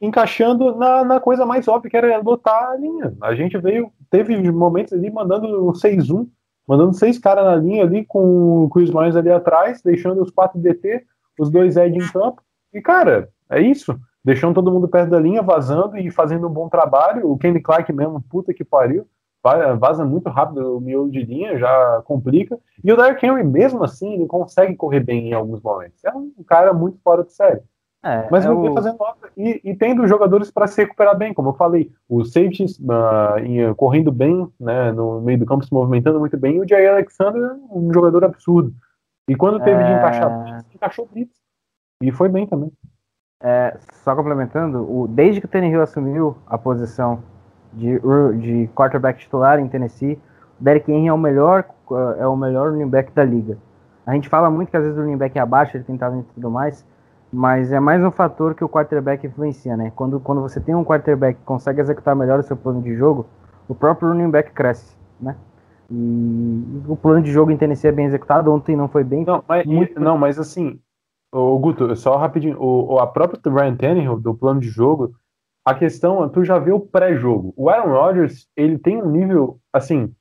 [0.00, 3.14] encaixando na, na coisa mais óbvia, que era lotar a linha.
[3.22, 6.28] A gente veio, teve momentos ali mandando 6-1,
[6.66, 10.58] mandando seis caras na linha ali, com o Chris Myers ali atrás, deixando os quatro
[10.58, 11.04] DT,
[11.38, 12.42] os dois Ed em campo.
[12.72, 13.98] E, cara, é isso.
[14.24, 17.30] Deixando todo mundo perto da linha, vazando e fazendo um bom trabalho.
[17.30, 19.06] O Kenny Clark mesmo, puta que pariu.
[19.78, 22.58] Vaza muito rápido o miolo de linha, já complica.
[22.82, 26.04] E o Derrick Henry, mesmo assim, ele consegue correr bem em alguns momentos.
[26.04, 27.62] É um cara muito fora de série.
[28.06, 28.72] É, Mas é o...
[28.72, 28.96] fazendo
[29.36, 34.12] e, e tendo jogadores para se recuperar bem, como eu falei, o safeties uh, correndo
[34.12, 37.56] bem, né, no meio do campo, se movimentando muito bem, e o Jair Alexander é
[37.76, 38.72] um jogador absurdo.
[39.28, 39.84] E quando teve é...
[39.84, 41.36] de encaixar, encaixou blitz.
[42.00, 42.70] E foi bem também.
[43.42, 47.22] É, só complementando, o, desde que o Hill assumiu a posição
[47.72, 48.00] de,
[48.38, 50.18] de quarterback titular em Tennessee,
[50.60, 51.64] o Derrick Henry é o melhor
[52.18, 53.58] é o melhor running back da liga.
[54.06, 56.28] A gente fala muito que às vezes o running back é abaixo, ele tem talento
[56.30, 56.84] e tudo mais,
[57.32, 59.92] mas é mais um fator que o quarterback influencia, né?
[59.94, 63.26] Quando, quando você tem um quarterback que consegue executar melhor o seu plano de jogo,
[63.68, 65.36] o próprio running back cresce, né?
[65.90, 69.24] E o plano de jogo em Tennessee é bem executado, ontem não foi bem.
[69.24, 70.00] Não, mas, muito...
[70.00, 70.80] não, mas assim,
[71.32, 75.14] o Guto, só rapidinho, o, a própria Ryan Tannehill, do plano de jogo,
[75.64, 77.52] a questão, tu já vê o pré-jogo.
[77.56, 80.14] O Aaron Rodgers, ele tem um nível, assim,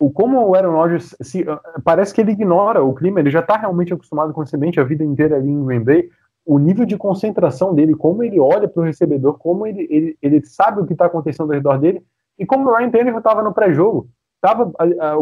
[0.00, 3.40] o como o Aaron Rodgers se, ah, parece que ele ignora o clima, ele já
[3.40, 6.08] está realmente acostumado com o semente a vida inteira ali em Green Bay.
[6.46, 10.44] O nível de concentração dele, como ele olha para o recebedor, como ele, ele, ele
[10.44, 12.02] sabe o que está acontecendo ao redor dele,
[12.38, 14.72] e como o Ryan Tannehill estava no pré-jogo, estava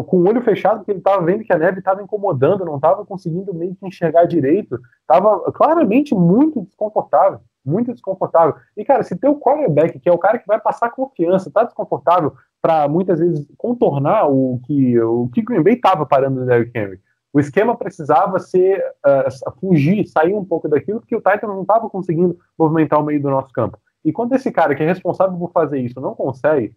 [0.04, 3.04] com o olho fechado, porque ele estava vendo que a neve estava incomodando, não estava
[3.04, 8.54] conseguindo meio que enxergar direito, estava claramente muito desconfortável, muito desconfortável.
[8.76, 12.32] E cara, se teu quarterback, que é o cara que vai passar confiança, está desconfortável,
[12.60, 17.00] para muitas vezes contornar o que o que Green Bay estava parando no Derrick Henry.
[17.32, 21.88] O esquema precisava ser uh, fugir, sair um pouco daquilo, porque o Titan não estava
[21.88, 23.78] conseguindo movimentar o meio do nosso campo.
[24.04, 26.74] E quando esse cara que é responsável por fazer isso não consegue,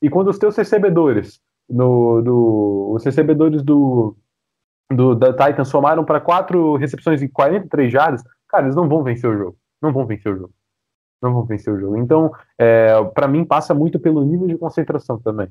[0.00, 4.16] e quando os teus recebedores, no, do, os recebedores do,
[4.90, 9.28] do da Titan somaram para quatro recepções em 43 jardas, cara, eles não vão vencer
[9.28, 9.58] o jogo.
[9.80, 10.54] Não vão vencer o jogo
[11.22, 11.96] não vão vencer o jogo.
[11.96, 15.50] Então, é, para mim, passa muito pelo nível de concentração também.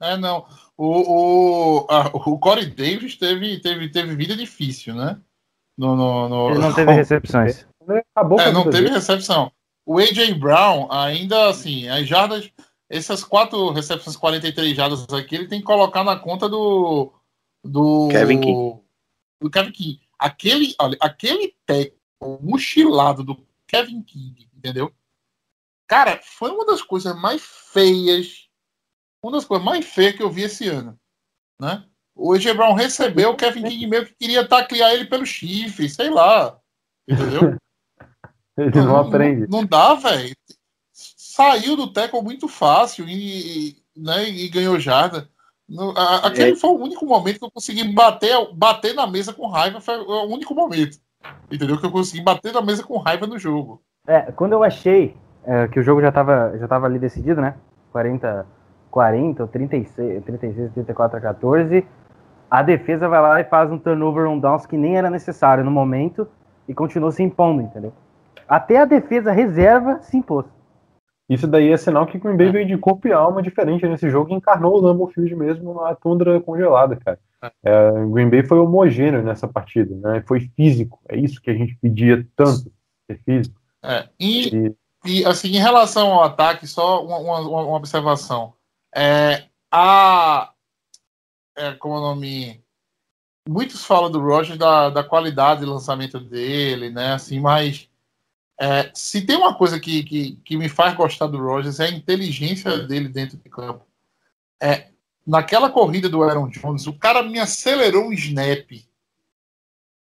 [0.00, 0.46] É, não.
[0.76, 5.18] O, o, a, o Corey Davis teve, teve, teve vida difícil, né?
[5.76, 6.50] No, no, no...
[6.50, 7.66] Ele não teve recepções.
[8.14, 9.50] Acabou É, não teve recepção.
[9.84, 10.34] O A.J.
[10.34, 12.50] Brown, ainda assim, as jardas,
[12.90, 17.12] essas quatro recepções, 43 jardas aqui, ele tem que colocar na conta do.
[17.64, 18.80] Do Kevin King.
[19.40, 20.00] Do Kevin King.
[20.18, 21.96] Aquele, olha, aquele técnico
[22.42, 23.36] mochilado do
[23.66, 24.92] Kevin King, entendeu?
[25.86, 28.48] Cara, foi uma das coisas mais feias,
[29.22, 30.98] uma das coisas mais feias que eu vi esse ano,
[31.60, 31.84] né?
[32.14, 32.54] O A.J.
[32.54, 36.58] Brown recebeu, o Kevin King meio que queria taclear ele pelo chifre, sei lá,
[37.08, 37.56] entendeu?
[38.58, 39.46] Ele não aprende.
[39.50, 40.34] Não, dá, velho.
[40.90, 45.30] Saiu do tackle muito fácil e, e, né, e ganhou jarda.
[45.68, 46.56] No- a- aquele É.
[46.56, 49.78] foi o único momento que eu consegui bater, bater na mesa com raiva.
[49.82, 50.98] Foi o único momento.
[51.50, 51.78] Entendeu?
[51.78, 53.80] Que eu consegui bater na mesa com raiva no jogo.
[54.06, 57.54] É, quando eu achei é, que o jogo já tava, já tava ali decidido, né?
[57.92, 58.46] 40,
[58.90, 61.86] 40 ou 36, 36, 34 a 14.
[62.50, 65.70] A defesa vai lá e faz um turnover on downs que nem era necessário no
[65.70, 66.28] momento
[66.68, 67.92] e continuou se impondo, entendeu?
[68.48, 70.46] Até a defesa reserva se impôs.
[71.28, 74.30] Isso daí é sinal que Green Bay veio de corpo e alma diferente nesse jogo
[74.30, 77.18] e encarnou o Lambeau Field mesmo na tundra congelada, cara.
[77.64, 80.22] É, Green Bay foi homogêneo nessa partida, né?
[80.26, 81.00] Foi físico.
[81.08, 82.72] É isso que a gente pedia tanto,
[83.10, 83.60] ser físico.
[83.84, 84.48] É, e,
[85.04, 88.54] E e, assim, em relação ao ataque, só uma, uma- uma observação.
[88.94, 90.52] É, a.
[91.56, 92.60] É, como é o nome?
[93.48, 97.12] Muitos falam do Roger da, da qualidade de lançamento dele, né?
[97.12, 97.88] Assim, mas
[98.58, 101.90] é, se tem uma coisa que, que, que me faz gostar do Rogers é a
[101.90, 103.86] inteligência dele dentro de campo.
[104.60, 104.88] É,
[105.26, 108.70] naquela corrida do Aaron Jones, o cara me acelerou um snap,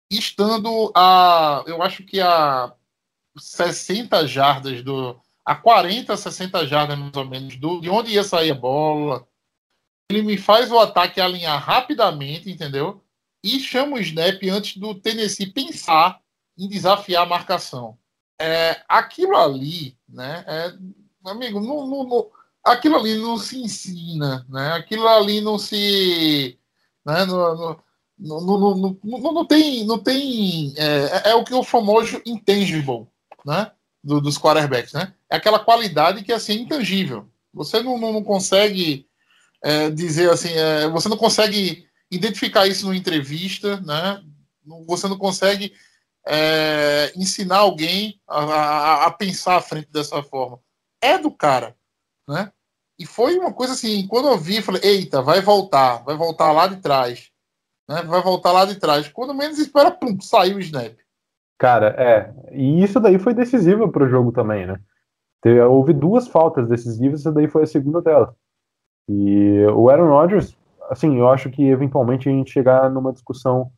[0.09, 2.73] estando a, eu acho que a
[3.37, 5.17] 60 jardas do.
[5.45, 9.25] a 40, 60 jardas mais ou menos do, de onde ia sair a bola.
[10.09, 13.01] Ele me faz o ataque alinhar rapidamente, entendeu?
[13.41, 16.19] E chama o snap antes do Tennessee pensar
[16.57, 17.97] em desafiar a marcação.
[18.41, 20.43] É, aquilo ali, né?
[20.47, 20.73] É,
[21.29, 22.31] amigo,
[22.63, 24.73] aquilo ali não se ensina, né?
[24.73, 26.57] Aquilo ali não se.
[27.05, 27.77] Né, não,
[28.17, 28.97] não,
[29.33, 29.85] não, tem.
[29.85, 33.07] Não tem é, é o que o famoso intangible,
[33.45, 33.71] né?
[34.03, 35.13] do- dos quarterbacks, né?
[35.29, 37.29] É aquela qualidade que assim, é intangível.
[37.53, 39.07] Você não, não, consegue
[39.63, 44.21] é, dizer assim, é, você não consegue identificar isso numa entrevista, né?
[44.87, 45.73] Você não consegue
[46.27, 50.59] é, ensinar alguém a, a- a pensar à frente dessa forma.
[51.01, 51.75] É do cara,
[52.27, 52.51] né?
[52.99, 56.67] E foi uma coisa assim, quando eu vi, falei, eita, vai voltar, vai voltar lá
[56.67, 57.31] de trás,
[57.89, 58.03] né?
[58.03, 59.07] Vai voltar lá de trás.
[59.07, 60.95] Quando menos espera, pum, saiu o snap.
[61.57, 62.33] Cara, é.
[62.55, 64.79] E isso daí foi decisivo pro jogo também, né?
[65.41, 68.29] Te- Houve duas faltas decisivas, essa daí foi a segunda delas.
[69.09, 70.55] E o Aaron Rodgers,
[70.89, 73.71] assim, eu acho que eventualmente a gente chegar numa discussão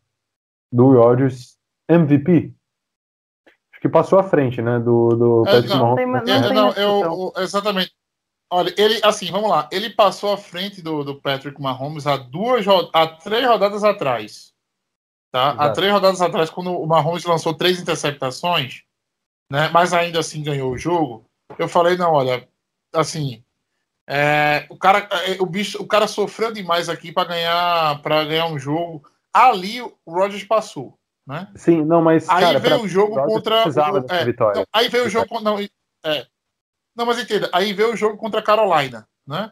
[0.72, 1.58] do Rodgers
[1.94, 2.54] MVP.
[3.72, 4.80] Acho que passou à frente, né?
[4.80, 5.96] Do, do É, Patrick não, Mahomes.
[5.98, 7.12] tem ma- É, não tem não, discussão.
[7.12, 7.94] eu, eu- exatamente.
[8.52, 9.68] Olha, ele, assim, vamos lá.
[9.72, 14.54] Ele passou à frente do, do Patrick Mahomes há duas, há três rodadas atrás.
[15.32, 15.52] Tá?
[15.54, 18.84] Há três rodadas atrás, quando o Mahomes lançou três interceptações,
[19.52, 19.70] né?
[19.70, 21.26] Mas ainda assim ganhou o jogo.
[21.58, 22.48] Eu falei, não, olha,
[22.94, 23.44] assim,
[24.08, 28.46] é, o cara, é, o bicho, o cara sofreu demais aqui para ganhar, para ganhar
[28.46, 29.04] um jogo.
[29.34, 31.52] Ali o Rodgers passou, né?
[31.56, 32.28] Sim, não, mas.
[32.30, 33.64] Aí cara, veio pra- o jogo contra.
[33.68, 34.60] o- é, vitória.
[34.60, 35.40] não, aí veio o jogo.
[35.42, 36.28] Não, é.
[36.96, 37.50] não, mas entenda.
[37.54, 39.52] Aí veio o jogo contra a Carolina, né?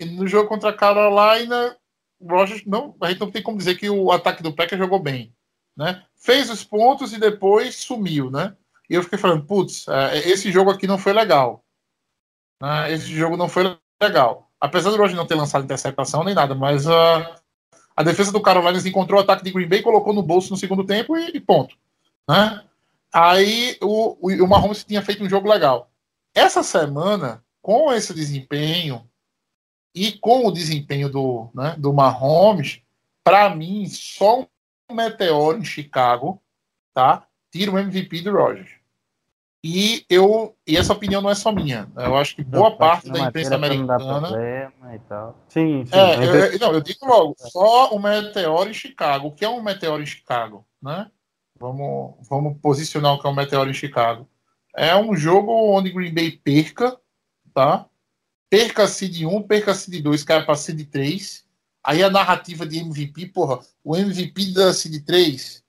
[0.00, 1.76] E no jogo contra a Carolina,
[2.20, 2.96] o Rogers não.
[3.00, 5.34] A gente não tem como dizer que o ataque do Packers jogou bem,
[5.76, 6.02] né?
[6.16, 8.56] Fez os pontos e depois sumiu, né?
[8.90, 11.64] E eu fiquei falando, putz, é, esse jogo aqui não foi legal.
[12.60, 12.92] né?
[12.92, 14.50] Esse jogo não foi legal.
[14.60, 17.36] Apesar do Rogers não ter lançado interceptação nem nada, mas a
[17.96, 20.84] a defesa do Carolina encontrou o ataque de Green Bay, colocou no bolso no segundo
[20.84, 21.76] tempo e, e ponto.
[22.28, 22.62] Né?
[23.12, 25.90] Aí o, o, o Mahomes tinha feito um jogo legal.
[26.34, 29.06] Essa semana, com esse desempenho
[29.94, 32.80] e com o desempenho do, né, do Mahomes,
[33.22, 36.42] para mim, só um meteoro em Chicago
[36.94, 38.70] tá, tira o MVP do Rogers.
[39.64, 41.88] E, eu, e essa opinião não é só minha.
[41.96, 44.28] Eu acho que boa Não, parte na da imprensa americana.
[44.28, 45.34] e.
[45.48, 45.94] Sim, sim.
[45.94, 49.28] É, eu, eu- não, eu digo logo, só o meteoro em Chicago.
[49.28, 51.08] O que é um meteoro em Chicago, né?
[51.60, 54.28] Vamos, vamos posicionar o que é um meteoro em Chicago.
[54.76, 56.98] É um jogo onde Green Bay perca,
[57.54, 57.86] tá?
[58.50, 61.46] Perca a seed 1, perca a seed 2, cai para seed 3.
[61.84, 65.62] Aí a narrativa de MVP, porra, o MVP da seed 3,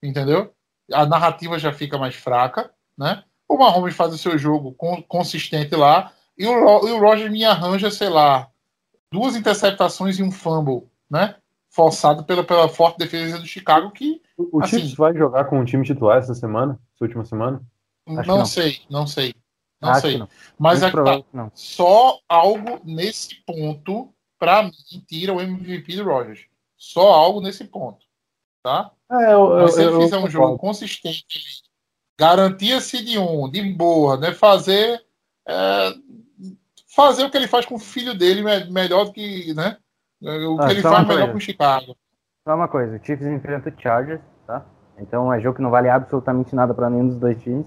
[0.00, 0.54] entendeu?
[0.92, 3.24] A narrativa já fica mais fraca, né?
[3.52, 7.44] O Mahomes faz o seu jogo con- consistente lá e o, e o Roger me
[7.44, 8.48] arranja, sei lá,
[9.10, 11.36] duas interceptações e um fumble, né?
[11.68, 14.20] Forçado pela, pela forte defesa do Chicago, que.
[14.36, 16.78] O, o Assim- Chiefs vai jogar com o time titular essa semana?
[16.94, 17.62] Essa última semana?
[18.06, 18.46] Não, não.
[18.46, 19.34] sei, não sei.
[19.80, 20.18] Não Acho sei.
[20.18, 20.28] não.
[20.58, 21.50] Mas é que tá, não.
[21.54, 24.72] só algo nesse ponto, pra mim,
[25.08, 26.46] tira o MVP do Rogers.
[26.76, 28.04] Só algo nesse ponto.
[28.62, 28.90] Tá?
[29.10, 31.61] É, eu, Mas se ele fizer um jogo consistente,
[32.26, 34.32] garantia-se de um, de boa, né?
[34.32, 35.04] Fazer,
[35.46, 35.90] é,
[36.94, 39.76] fazer o que ele faz com o filho dele me- melhor do que, né?
[40.22, 41.32] O que Ah, ele faz melhor coisa.
[41.32, 41.96] com o Chicago.
[42.46, 44.64] Só uma coisa, o Chiefs enfrenta o Chargers, tá?
[44.98, 47.66] Então é jogo que não vale absolutamente nada pra nenhum dos dois times.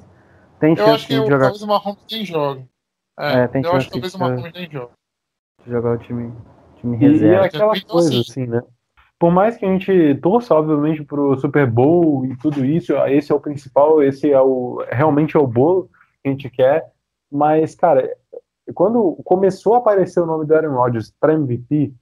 [0.59, 2.69] Tem Eu chance acho que de o, jogar, talvez o Mahomes nem jogue.
[3.19, 4.93] É, É, tem eu acho que talvez o Mahomes nem jogue.
[5.65, 6.33] de jogar o time,
[6.79, 7.45] time E, e é reserva.
[7.45, 8.61] aquela Então, coisa, assim- assim, né?
[9.17, 13.35] Por mais que a gente torça, obviamente, pro Super Bowl e tudo isso, esse é
[13.35, 15.89] o principal, esse é o realmente é o bolo
[16.21, 16.91] que a gente quer.
[17.31, 18.13] Mas, cara,
[18.73, 21.93] quando começou a aparecer o nome do Aaron Rodgers para MVP,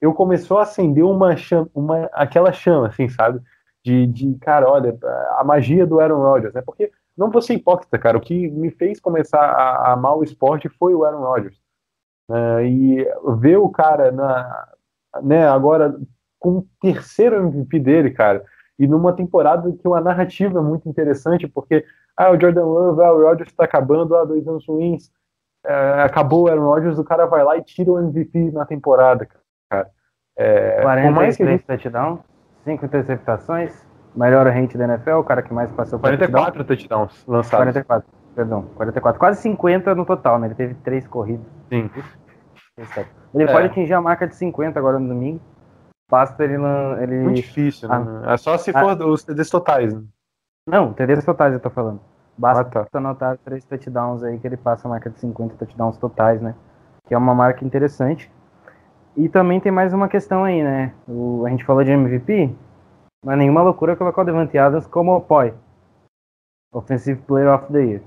[0.00, 3.40] eu começou a acender uma chama, uma, aquela chama, assim, sabe?
[3.84, 4.96] De, de, cara, olha,
[5.38, 6.62] a magia do Aaron Rodgers, né?
[6.62, 10.24] Porque, não vou ser hipócrita, cara, o que me fez começar a, a amar o
[10.24, 11.60] esporte foi o Aaron Rodgers.
[12.28, 12.66] né?
[12.66, 13.06] e
[13.38, 14.68] ver o cara na,
[15.22, 15.94] né, agora
[16.38, 18.44] com o terceiro MVP dele, cara,
[18.78, 21.84] e numa temporada que uma narrativa é muito interessante, porque
[22.16, 25.10] ah, o Jordan Love, ah, o Rodgers está acabando, ah, dois anos ruins,
[25.64, 29.28] é, acabou o Aaron Rodgers, o cara vai lá e tira o MVP na temporada,
[29.68, 29.90] cara.
[30.36, 32.20] É, por mais que a 43 gente touchdowns,
[32.64, 33.86] 5 interceptações,
[34.16, 36.30] melhor rate da NFL, o cara que mais passou por touchdown.
[36.30, 37.74] 44 touchdowns lançados.
[37.74, 40.46] 44, perdão, 44, quase 50 no total, né?
[40.46, 41.46] Ele teve 3 corridas.
[41.68, 41.90] Sim.
[43.34, 43.52] Ele É.
[43.52, 45.40] pode atingir a marca de 50 agora no domingo.
[46.10, 47.00] Basta ele não.
[47.00, 47.18] Ele...
[47.20, 48.22] Muito difícil, né?
[48.24, 48.32] Ah.
[48.34, 48.80] É só se Ah.
[48.80, 50.02] for os TDs totais, né?
[50.68, 52.00] Não, TDs totais eu tô falando.
[52.36, 52.98] Basta Ah, tá.
[52.98, 56.54] anotar três touchdowns aí que ele passa a marca de 50 touchdowns totais, né?
[57.06, 58.30] Que é uma marca interessante.
[59.16, 60.92] E também tem mais uma questão aí, né?
[61.06, 62.54] O, a gente falou de MVP,
[63.26, 65.52] é nenhuma loucura colocar o Devante Adams como o POI.
[66.72, 68.02] Offensive Player of the Year.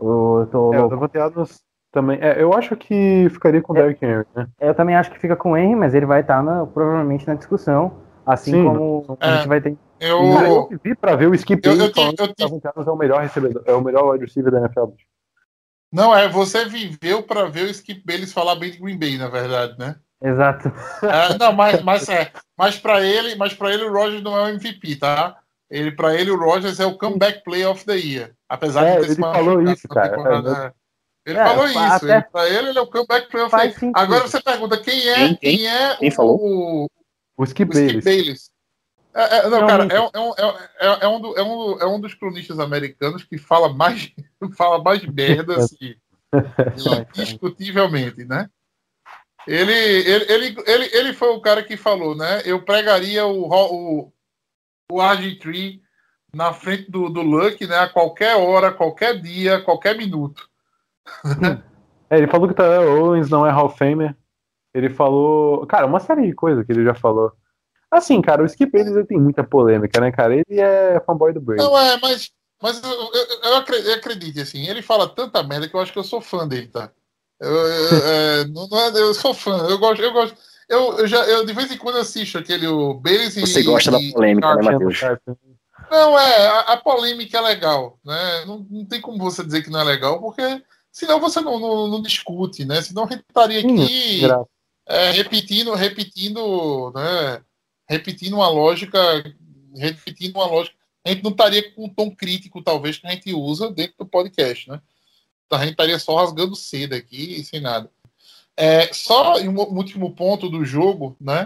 [0.00, 0.94] O- Eu tô É, o louco.
[0.96, 1.58] Davante Adams
[1.96, 2.18] também.
[2.20, 3.80] É, eu acho que ficaria com o É.
[3.82, 4.46] Derrick Henry, né?
[4.60, 7.34] Eu também acho que fica com o Henry, mas ele vai estar na- provavelmente na
[7.34, 8.04] discussão.
[8.26, 8.64] Assim Sim.
[8.64, 9.36] como a É.
[9.36, 9.76] gente vai ter.
[9.98, 12.86] Eu, Cara, eu vivi pra ver o Skip Eu- eu falando eu que o Adams
[12.86, 14.88] é o melhor recebedor, é o melhor wide receiver da NFL.
[15.92, 19.28] Não, é, você viveu para ver o Skip Bayless falar bem de Green Bay, na
[19.28, 19.96] verdade, né?
[20.22, 20.70] Exato.
[21.02, 22.30] É, não, mas, mas é.
[22.58, 25.36] Mas para ele, mas para ele o Rogers não é o MVP, tá?
[25.70, 28.98] Ele para ele o Rogers é o comeback player of the year, apesar É, de
[29.00, 30.74] ter ele se falou isso, cara.
[31.26, 32.04] Ele É, falou fa- isso.
[32.06, 33.28] até- Ele, para ele ele é o comeback
[33.72, 33.92] sentido.
[33.94, 35.36] Agora você pergunta quem é Quem?
[35.36, 35.68] quem, Quem?
[35.68, 36.38] é Quem o, falou?
[36.40, 36.86] o,
[37.36, 38.04] O Skip Bayless.
[38.04, 38.50] Bayless.
[39.12, 39.92] É, é, não, cara, Realmente.
[39.94, 42.60] é, um- é, um- é, um- é um do- é um, é um dos cronistas
[42.60, 44.12] americanos que fala mais,
[44.56, 45.94] fala mais merda, assim,
[47.16, 48.48] indiscutivelmente, né?
[49.46, 52.42] Ele, ele, ele, ele, ele foi o cara que falou, né?
[52.44, 54.12] Eu pregaria o, o,
[54.90, 55.80] o RG3
[56.34, 57.78] na frente do, do Luck, né?
[57.78, 60.48] A qualquer hora, qualquer dia, qualquer minuto.
[62.08, 64.16] É, ele falou que o Terrell Owens não é Hall of Famer.
[64.74, 65.66] Ele falou.
[65.66, 67.32] Cara, uma série de coisas que ele já falou.
[67.90, 70.34] Assim, cara, o Skip Bayless ele tem muita polêmica, né, cara?
[70.34, 71.62] Ele é fanboy do Brady.
[71.62, 72.30] Não, é, mas,
[72.60, 75.92] mas eu, eu, eu acre- eu acredito, assim, ele fala tanta merda que eu acho
[75.92, 76.90] que eu sou fã dele, tá?
[77.40, 80.36] Eu, eu- é, não, não é, eu sou fã, eu gosto, eu gosto.
[80.68, 83.46] Eu, eu já, eu de vez em quando assisto aquele o Bayless e.
[83.46, 85.00] Você gosta da e- polêmica, né, e- Matheus?
[85.88, 88.44] Não, é, a, a polêmica é legal, né?
[88.46, 90.42] Não, não tem como você dizer que não é legal, porque
[90.96, 92.80] senão você não, não, não discute, né?
[92.80, 94.46] Senão a gente estaria aqui Graças.
[94.88, 97.42] é, repetindo, repetindo, né?
[97.86, 98.98] Repetindo uma lógica,
[99.74, 100.74] repetindo uma lógica.
[101.04, 104.06] A gente não estaria com o tom crítico, talvez, que a gente usa dentro do
[104.06, 104.80] podcast, né?
[105.44, 107.90] Então, a gente estaria só rasgando seda aqui, sem nada.
[108.56, 111.44] É, só em um último ponto do jogo, né?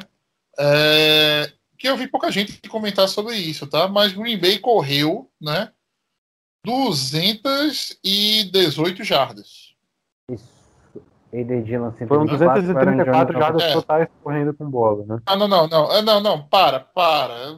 [0.60, 3.88] É, que eu vi pouca gente comentar sobre isso, tá?
[3.88, 5.72] Mas Green Bay correu, né?
[6.64, 9.74] 218 jardas.
[10.30, 10.48] Isso.
[11.32, 13.72] Dillon Foram 124, Aaron 234 Jones, jardas É.
[13.72, 15.20] totais correndo com bola, né?
[15.26, 17.56] Ah, não, não, não, Ah, não, não, para, para.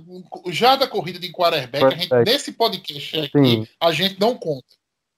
[0.49, 3.67] Já da corrida de quarterback, a gente, nesse podcast aqui, Sim.
[3.81, 4.67] a gente não conta,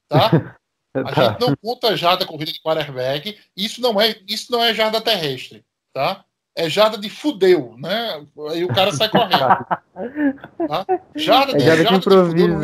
[0.09, 0.30] tá?
[0.97, 1.24] A Tá.
[1.32, 3.37] gente não conta jarda corrida de quarterback.
[3.57, 6.24] Isso não é, isso não é jarda terrestre, tá?
[6.57, 8.24] É jarda de fudeu, né?
[8.53, 9.35] Aí o cara sai correndo.
[10.68, 10.87] Tá?
[11.16, 12.62] Jarda, É de, jarda jarda de fudeu não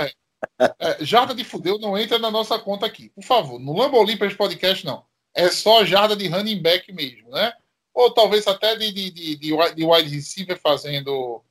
[0.00, 0.10] é.
[0.78, 3.08] É, jarda de fudeu não entra na nossa conta aqui.
[3.10, 5.04] Por favor, no Lambo Olympus Podcast, não.
[5.34, 7.52] É só jarda de running back mesmo, né?
[7.94, 11.42] Ou talvez até de, de, de, de wi- de wide receiver fazendo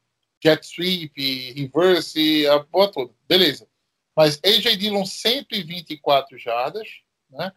[0.44, 3.14] jet sweep, reverse, a porra toda.
[3.28, 3.68] Beleza.
[4.16, 6.88] Mas AJ Dillon, 124 jardas,
[7.30, 7.52] né?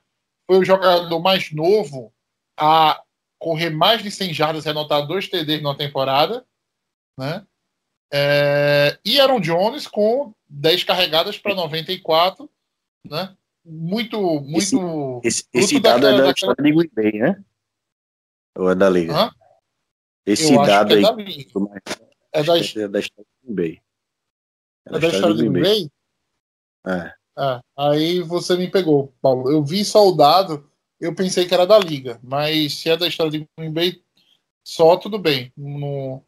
[0.46, 2.12] Foi o jogador mais novo
[2.56, 3.02] a
[3.38, 6.44] correr mais de 100 jardas e anotar dois TDs na temporada,
[7.16, 7.46] né?
[8.12, 12.50] É, e Aaron Jones com 10 carregadas para 94,
[13.04, 13.36] né?
[13.64, 15.20] Muito, muito.
[15.22, 16.32] Esse, esse, esse dado daquela, é da daquela...
[16.32, 17.44] história de Green Bay, né?
[18.56, 19.14] Ou é da Liga?
[19.14, 19.34] Hã?
[20.26, 21.04] Esse Eu dado é aí.
[22.32, 23.80] É da, é da história do Bay.
[24.86, 25.90] É da, é da história do Bay?
[26.86, 27.14] É.
[27.38, 27.60] é.
[27.76, 29.50] Aí você me pegou, Paulo.
[29.50, 30.68] Eu vi soldado,
[31.00, 34.02] eu pensei que era da Liga, mas se é da história de Green Bay,
[34.64, 35.52] só tudo bem.
[35.56, 36.24] No...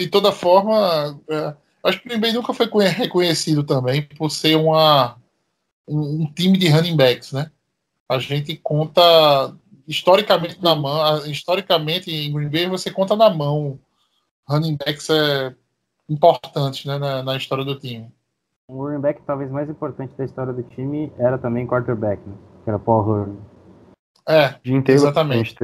[0.00, 1.54] De toda forma, é...
[1.84, 5.16] acho que o Green Bay nunca foi reconhecido também por ser uma,
[5.86, 7.50] um, um time de running backs, né?
[8.08, 9.54] A gente conta
[9.86, 13.78] historicamente na mão, historicamente em Green Bay você conta na mão
[14.48, 15.54] running backs é
[16.08, 18.10] importantes né, na, na história do time.
[18.68, 22.34] O running back talvez mais importante da história do time era também quarterback, né?
[22.64, 23.38] que era Paul Hurley.
[24.26, 25.54] É, inteiro, exatamente.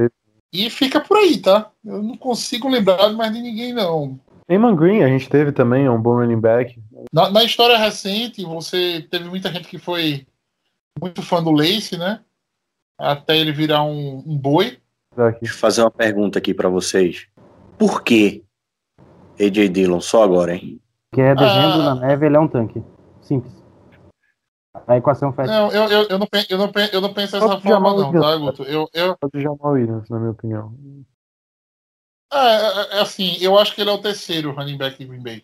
[0.53, 1.71] E fica por aí, tá?
[1.83, 4.19] Eu não consigo lembrar mais de ninguém, não.
[4.49, 6.81] Eamon Green a gente teve também, um bom running back.
[7.11, 10.25] Na, na, história recente, você teve muita gente que foi
[10.99, 12.21] muito fã do Lace, né?
[12.97, 14.79] até ele virar um, um boi.
[15.15, 17.27] Deixa eu fazer uma pergunta aqui para vocês.
[17.77, 18.43] Por que
[19.39, 20.81] AJ Dillon só agora, hein?
[21.09, 22.83] Porque é desenho ah, na neve, ele é um tanque.
[23.21, 23.53] Simples.
[24.87, 25.49] A equação faz.
[25.49, 28.35] Não, eu, eu, eu, não, penso, eu, não, eu não penso dessa forma, não, tá,
[28.37, 28.63] Guto?
[28.63, 29.15] Eu, eu...
[29.33, 30.73] O Jamal Williams, na minha opinião.
[32.31, 35.23] É, é, é, assim, eu acho que ele é o terceiro running back em Green
[35.23, 35.43] Bay.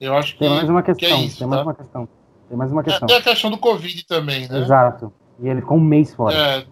[0.00, 0.38] Eu acho que.
[0.40, 1.08] Tem mais uma questão.
[1.08, 1.66] Que é isso, tem mais tá?
[1.66, 2.08] uma questão.
[2.48, 3.06] Tem mais uma questão.
[3.06, 4.58] É, tem a questão do Covid também, né?
[4.58, 5.12] Exato.
[5.38, 6.34] E ele ficou um mês fora.
[6.34, 6.66] É,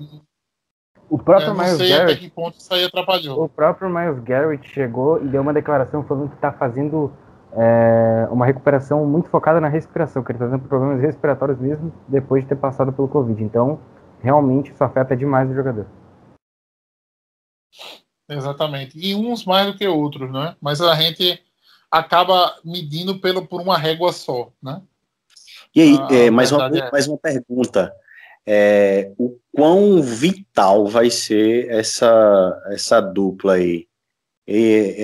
[1.11, 2.12] o próprio é, Miles Garrett.
[2.12, 3.45] Até que ponto isso aí atrapalhou.
[3.45, 7.12] O próprio Miles Garrett chegou e deu uma declaração falando que está fazendo
[7.53, 12.43] é, uma recuperação muito focada na respiração, que ele está tendo problemas respiratórios mesmo depois
[12.43, 13.43] de ter passado pelo Covid.
[13.43, 13.80] Então,
[14.20, 15.86] realmente, isso afeta demais o jogador.
[18.29, 18.99] Exatamente.
[18.99, 20.55] E uns mais do que outros, né?
[20.61, 21.43] Mas a gente
[21.91, 24.83] acaba medindo pelo, por uma régua só, né?
[25.74, 26.91] E aí, é, mais, uma, é...
[26.91, 27.93] mais uma pergunta
[28.51, 33.87] é, o quão vital vai ser essa, essa dupla aí,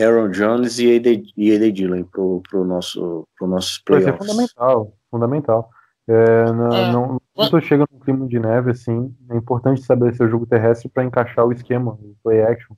[0.03, 4.17] Aaron Jones e AD, e Dillon pro, pro nosso pro nossos playoffs.
[4.17, 5.71] Vai ser fundamental, fundamental.
[6.09, 6.93] É, não, é.
[6.93, 11.05] não, quando chega no clima de neve assim, é importante estabelecer o jogo terrestre para
[11.05, 12.75] encaixar o esquema, o play action.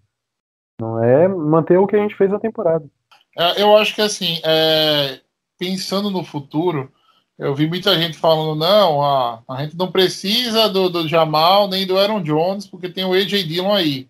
[0.81, 2.85] Não é manter o que a gente fez na temporada.
[3.37, 5.21] É, eu acho que assim, é,
[5.59, 6.93] pensando no futuro,
[7.39, 11.87] eu vi muita gente falando, não, a, a gente não precisa do, do Jamal nem
[11.87, 14.09] do Aaron Jones, porque tem o AJ Dillon aí.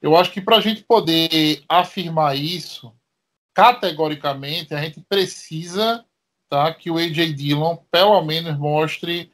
[0.00, 2.94] Eu acho que para a gente poder afirmar isso,
[3.54, 6.04] categoricamente, a gente precisa
[6.50, 9.32] tá, que o AJ Dillon, pelo menos, mostre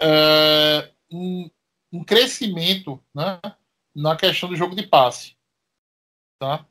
[0.00, 1.48] é, um,
[1.92, 3.40] um, crescimento né,
[3.94, 5.35] na questão do jogo de passe.
[6.38, 6.66] Tá?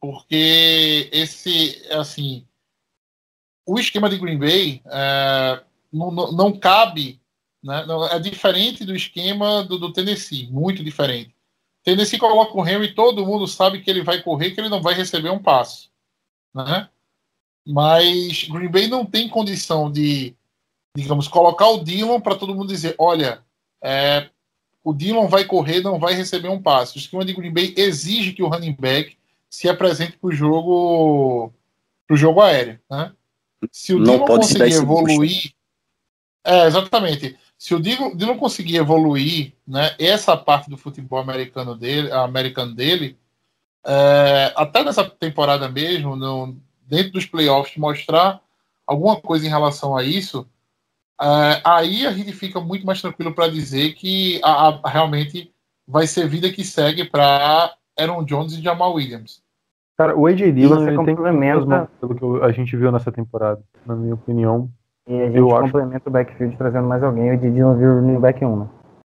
[0.00, 2.46] Porque esse, assim,
[3.66, 7.20] o esquema de Green Bay é, não, não, não, cabe,
[7.62, 11.34] né, é diferente do esquema do, do, Tennessee, muito diferente.
[11.82, 14.94] Tennessee coloca o Henry, todo mundo sabe que ele vai correr, que ele não vai
[14.94, 15.88] receber um passe,
[16.54, 16.88] né?
[17.66, 20.34] Mas Green Bay não tem condição de,
[20.96, 23.44] digamos, colocar o Dillon para todo mundo dizer, olha,
[23.82, 24.30] é,
[24.88, 26.96] o Dillon vai correr, não vai receber um passe.
[26.96, 29.18] O esquema de Green Bay exige que o running back
[29.50, 31.52] se apresente para o jogo,
[32.06, 33.12] pro jogo aéreo, né?
[33.70, 35.52] Se o não pode conseguir evoluir.
[36.42, 37.36] É, exatamente.
[37.58, 43.18] Se o Dylan conseguir evoluir, né, essa parte do futebol americano dele, americano dele,
[43.84, 48.40] é, até nessa temporada mesmo, no, dentro dos playoffs, mostrar
[48.86, 50.48] alguma coisa em relação a isso,
[51.20, 55.52] é, aí a gente fica muito mais tranquilo para dizer que a, a, realmente
[55.86, 59.42] vai ser vida que segue para Aaron Jones e Jamal Williams.
[59.96, 64.14] Cara, o AJ Dillon ele complementa pelo que a gente viu nessa temporada, na minha
[64.14, 64.70] opinião.
[65.08, 66.08] E a gente eu complementa acho...
[66.08, 67.30] o backfield trazendo mais alguém.
[67.30, 68.68] O AJ Dillon viu o running back 1, né?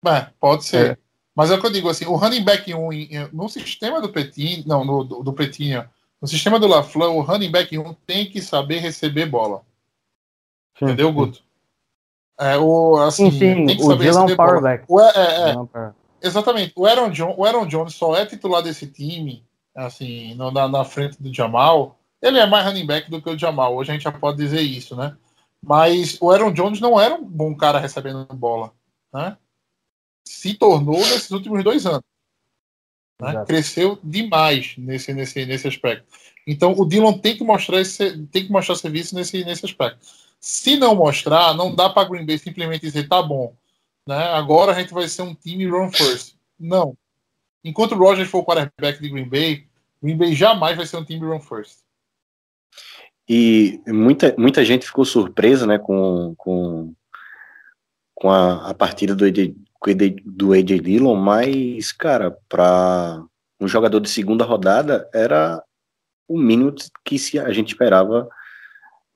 [0.08, 0.92] É, pode ser.
[0.92, 0.98] É.
[1.36, 2.90] Mas é o que eu digo assim, o running back 1
[3.32, 5.86] no sistema do Petinho, não, no, do, do Petinho,
[6.22, 9.62] no sistema do LaFleur, o running back 1 tem que saber receber bola.
[10.78, 11.14] Sim, Entendeu, sim.
[11.14, 11.44] Guto?
[12.42, 14.86] É, o, assim, que o Dillon é power back.
[14.88, 15.92] O, é, é, é.
[16.24, 16.74] Exatamente.
[16.76, 20.84] O Aaron, John, o Aaron Jones só é titular desse time assim, no, na, na
[20.84, 23.76] frente do Jamal, ele é mais running back do que o Jamal.
[23.76, 25.16] Hoje a gente já pode dizer isso, né?
[25.62, 28.72] Mas o Aaron Jones não era um bom cara recebendo bola,
[29.14, 29.38] né?
[30.26, 32.04] Se tornou nesses últimos dois anos.
[33.20, 33.44] Né?
[33.46, 36.06] Cresceu demais nesse, nesse, nesse aspecto.
[36.48, 40.00] Então o Dylan tem que mostrar esse, tem que mostrar serviço nesse, nesse aspecto.
[40.42, 43.56] Se não mostrar, não dá para Green Bay simplesmente dizer tá bom,
[44.08, 44.18] né?
[44.34, 46.36] Agora a gente vai ser um time run first.
[46.60, 46.98] Não,
[47.64, 49.68] enquanto o Rogers for o quarterback de Green Bay,
[50.02, 51.82] Green Bay jamais vai ser um time run first.
[53.30, 56.94] E muita, muita gente ficou surpresa né, com, com,
[58.16, 59.54] com a, a partida do AJ,
[60.26, 63.24] do AJ Dillon, mas, cara, para
[63.60, 65.64] um jogador de segunda rodada era
[66.28, 66.74] o mínimo
[67.06, 68.28] que se a gente esperava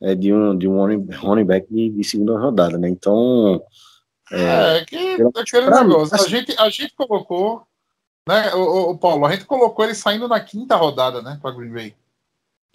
[0.06, 0.78] é, de um, de um
[1.18, 2.88] running back de, de segunda rodada, né?
[2.88, 3.60] Então.
[4.32, 6.16] É, é que é aquele negócio.
[6.16, 7.66] A gente, a gente colocou,
[8.28, 11.74] né, o, o, Paulo, a gente colocou ele saindo na quinta rodada, né, para Green
[11.74, 11.96] Bay.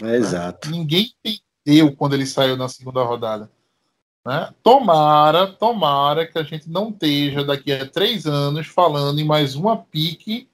[0.00, 0.16] É, né?
[0.16, 0.70] Exato.
[0.70, 3.48] Ninguém entendeu quando ele saiu na segunda rodada.
[4.26, 4.52] Né?
[4.60, 9.76] Tomara, tomara que a gente não esteja daqui a três anos falando em mais uma
[9.76, 10.48] pique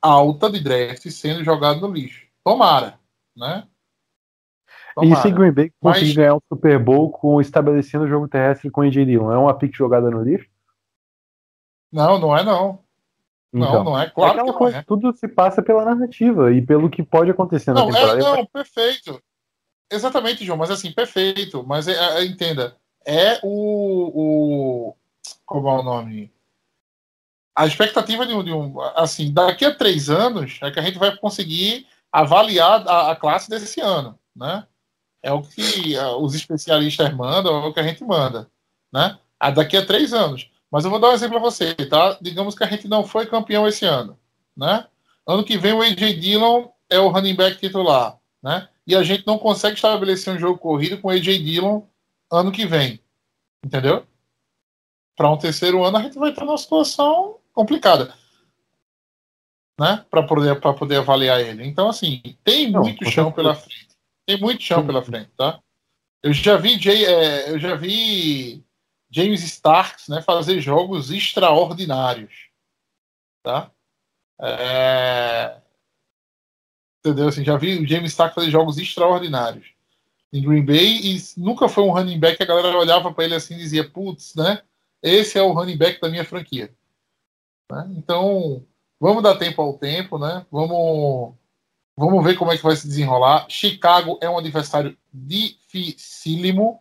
[0.00, 2.26] alta de draft sendo jogado no lixo.
[2.44, 2.98] Tomara,
[3.36, 3.64] né?
[4.94, 5.18] Tomara.
[5.18, 6.16] E se Green Bay conseguir Mas...
[6.16, 9.54] ganhar o Super Bowl com estabelecendo o jogo terrestre com o AJ Dillon, é uma
[9.54, 10.48] pick jogada no lixo?
[11.90, 12.80] Não, não é não.
[13.52, 14.08] Então, não, não é.
[14.08, 14.82] Claro é que coisa, é.
[14.82, 18.18] Tudo se passa pela narrativa e pelo que pode acontecer não, na temporada.
[18.18, 19.22] É, não, perfeito.
[19.90, 21.62] Exatamente, João, mas assim, perfeito.
[21.66, 22.74] Mas é, é, entenda,
[23.04, 24.96] é o, o.
[25.44, 26.32] Como é o nome?
[27.54, 28.80] A expectativa de um, de um.
[28.96, 33.50] Assim, daqui a três anos é que a gente vai conseguir avaliar a, a classe
[33.50, 34.66] desse ano, né?
[35.22, 38.50] É o que os especialistas mandam, é o que a gente manda,
[38.92, 39.18] né?
[39.38, 40.50] A daqui a três anos.
[40.70, 42.18] Mas eu vou dar um exemplo para você, tá?
[42.20, 44.18] Digamos que a gente não foi campeão esse ano,
[44.56, 44.86] né?
[45.26, 48.68] Ano que vem o AJ Dillon é o running back titular, né?
[48.86, 51.82] E a gente não consegue estabelecer um jogo corrido com o AJ Dillon
[52.30, 53.00] ano que vem,
[53.64, 54.06] entendeu?
[55.14, 58.14] Para um terceiro ano a gente vai estar numa situação complicada,
[59.78, 60.04] né?
[60.10, 61.66] Para poder para poder avaliar ele.
[61.66, 63.81] Então assim tem não, muito chão pela frente.
[64.32, 65.60] Tem muito chão pela frente, tá?
[66.22, 68.64] Eu já vi, é, eu já vi
[69.10, 72.48] James Starks né, fazer jogos extraordinários,
[73.42, 73.70] tá?
[74.40, 75.60] É...
[77.00, 77.28] Entendeu?
[77.28, 79.74] Assim, já vi o James Starks fazer jogos extraordinários
[80.32, 83.34] em Green Bay e nunca foi um running back que a galera olhava para ele
[83.34, 84.62] assim e dizia, putz, né?
[85.02, 86.74] Esse é o running back da minha franquia.
[87.70, 87.92] Né?
[87.98, 88.64] Então,
[88.98, 90.46] vamos dar tempo ao tempo, né?
[90.50, 91.34] Vamos
[91.96, 93.46] Vamos ver como é que vai se desenrolar.
[93.48, 96.80] Chicago é um adversário dificílimo,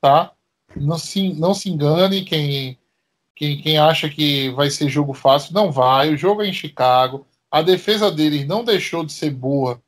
[0.00, 0.32] tá?
[0.76, 2.78] Não se, não se engane quem,
[3.34, 5.52] quem, quem acha que vai ser jogo fácil.
[5.52, 6.12] Não vai.
[6.12, 7.26] O jogo é em Chicago.
[7.50, 9.82] A defesa deles não deixou de ser boa,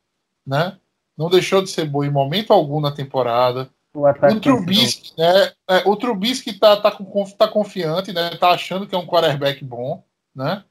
[0.46, 0.76] né?
[1.16, 3.70] Não deixou de ser boa em momento algum na temporada.
[3.94, 5.52] O, o Trubisky, né?
[5.68, 8.30] É, o Trubisky tá, tá, com, tá confiante, né?
[8.30, 10.02] Tá achando que é um quarterback bom,
[10.34, 10.64] né?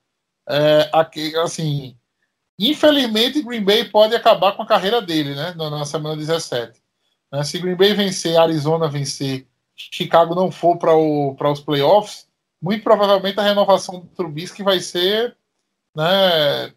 [0.48, 1.96] É, aqui, assim,
[2.60, 5.54] Infelizmente, Green Bay pode acabar com a carreira dele, né?
[5.56, 6.82] Na semana 17.
[7.32, 7.44] Né?
[7.44, 10.96] Se Green Bay vencer, Arizona vencer, Chicago não for para
[11.52, 12.28] os playoffs,
[12.62, 15.36] muito provavelmente a renovação do Trubisky vai ser,
[15.96, 16.74] né?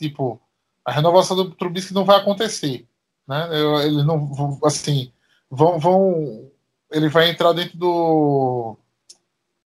[0.00, 0.40] Tipo,
[0.84, 2.88] a renovação do Trubisky não vai acontecer,
[3.28, 3.48] né?
[3.84, 5.12] Ele não, assim,
[5.50, 6.50] vão, vão,
[6.90, 8.76] ele vai entrar dentro do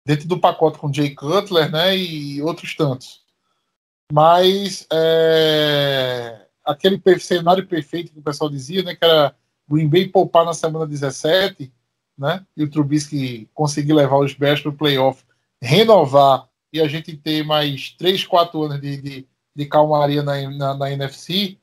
[0.05, 1.97] dentro do pacote com Jay Cutler, né?
[1.97, 3.22] E outros tantos.
[4.13, 9.35] Mas é, aquele cenário perfeito que o pessoal dizia, né, que era
[9.67, 11.73] Green Bay poupar na semana 17,
[12.19, 15.25] né, e o Trubisky conseguir levar os Bears para o playoff,
[15.63, 20.75] renovar e a gente ter mais 3, 4 anos de, de, de calmaria na, na,
[20.75, 21.57] na NFC,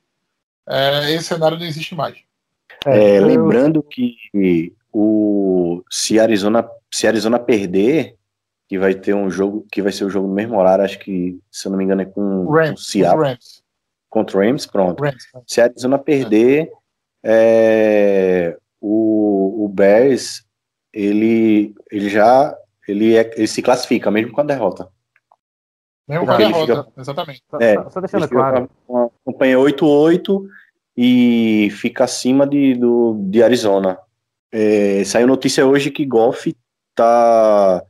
[0.67, 2.17] é, esse cenário não existe mais.
[2.83, 4.15] É, é lembrando que
[4.91, 8.17] o, se, Arizona, se Arizona perder,
[8.69, 11.39] que vai ter um jogo que vai ser o jogo no mesmo horário, acho que,
[11.51, 13.23] se eu não me engano, é com, Rams, o Seattle.
[13.23, 13.63] Rams.
[14.07, 15.03] Contra o Rams, pronto.
[15.03, 15.23] Rams.
[15.47, 16.71] Se a Arizona perder,
[17.23, 20.45] é, o, o Bears,
[20.93, 22.55] ele, ele já
[22.87, 24.87] ele, é, ele se classifica, mesmo com a derrota.
[26.07, 27.43] Mesmo com a derrota, fica, exatamente.
[27.59, 28.69] É, só, só deixando claro.
[28.87, 30.45] Uma campanha 8-8
[30.95, 33.97] e fica acima de, do, de Arizona.
[34.51, 36.55] É, saiu notícia hoje que Goff
[36.93, 37.83] tá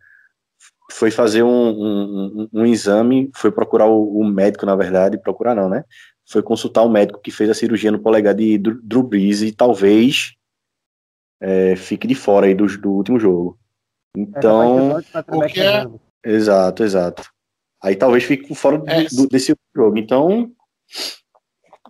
[0.90, 5.70] foi fazer um, um, um, exame, foi procurar o, o, médico, na verdade, procurar não,
[5.70, 5.84] né?
[6.28, 10.34] Foi consultar o médico que fez a cirurgia no polegar de Drew Brees e talvez
[11.40, 13.58] é, fique de fora aí do, do último jogo.
[14.16, 14.98] Então.
[15.28, 15.86] O que é...
[16.24, 17.24] Exato, exato.
[17.82, 19.06] Aí talvez fique fora é.
[19.06, 19.98] do, desse jogo.
[19.98, 20.52] Então,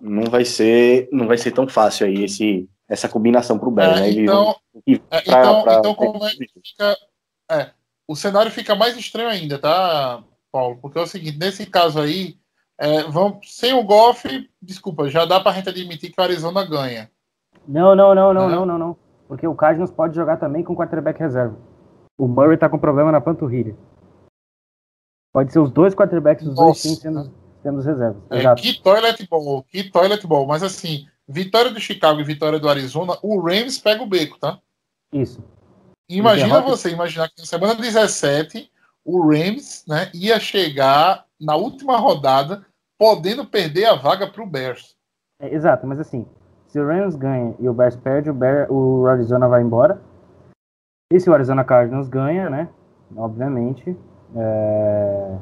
[0.01, 3.85] não vai ser, não vai ser tão fácil aí esse, essa combinação para o Ben,
[3.85, 4.09] é, né?
[4.11, 4.55] Então,
[4.87, 6.97] é, pra, então, pra, então como é que fica.
[7.51, 7.71] É,
[8.09, 10.79] o cenário fica mais estranho ainda, tá, Paulo?
[10.81, 12.39] Porque é o seguinte, nesse caso aí,
[12.75, 13.03] é,
[13.43, 14.27] sem o Goff,
[14.59, 17.11] desculpa, já dá pra gente admitir que o Arizona ganha.
[17.67, 18.97] Não, não, não, não, não, não, não.
[19.27, 21.55] Porque o Cardinals pode jogar também com quarterback reserva.
[22.17, 23.77] O Murray tá com problema na panturrilha.
[25.31, 26.63] Pode ser os dois quarterbacks, os Nossa.
[26.63, 27.31] dois times sendo,
[27.61, 28.23] temos reservas.
[28.31, 28.59] É, Exato.
[28.59, 30.47] que toilet ball, que toilet ball.
[30.47, 34.57] Mas assim, vitória do Chicago e vitória do Arizona, o Rams pega o beco, tá?
[35.13, 35.43] Isso.
[36.09, 38.71] Imagina você, imaginar que na semana 17
[39.05, 42.65] o Rams né, ia chegar na última rodada
[42.97, 44.97] podendo perder a vaga para o Bears.
[45.39, 46.27] É, exato, mas assim,
[46.67, 50.01] se o Rams ganha e o Bears perde, o, Bear, o Arizona vai embora.
[51.13, 52.69] E se o Arizona Cardinals ganha, né?
[53.15, 53.97] Obviamente.
[54.35, 55.37] é,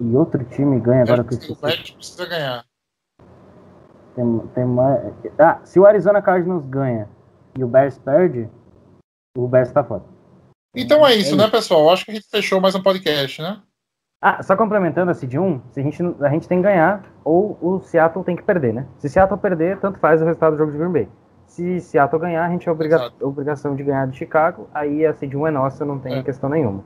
[0.00, 1.60] E outro time ganha agora que eu o.
[1.60, 2.64] Bears precisa ganhar.
[4.14, 5.14] Tem, tem mais...
[5.38, 7.08] Ah, se o Arizona Cardinals ganha
[7.56, 8.50] e o Bears perde,
[9.44, 10.02] o Bears tá fora.
[10.74, 11.90] Então é isso, É né, pessoal?
[11.90, 13.60] Acho que a gente fechou mais um podcast, né?
[14.20, 17.56] Ah, só complementando a Seed 1, se a, gente, a gente tem que ganhar ou
[17.62, 18.86] o Seattle tem que perder, né?
[18.98, 21.08] Se Seattle perder, tanto faz o resultado do jogo de Green Bay.
[21.46, 23.26] Se Seattle ganhar, a gente é obriga Exato.
[23.26, 26.22] obrigação de ganhar de Chicago, aí a Seed 1 é nossa, não tem É.
[26.22, 26.84] questão nenhuma.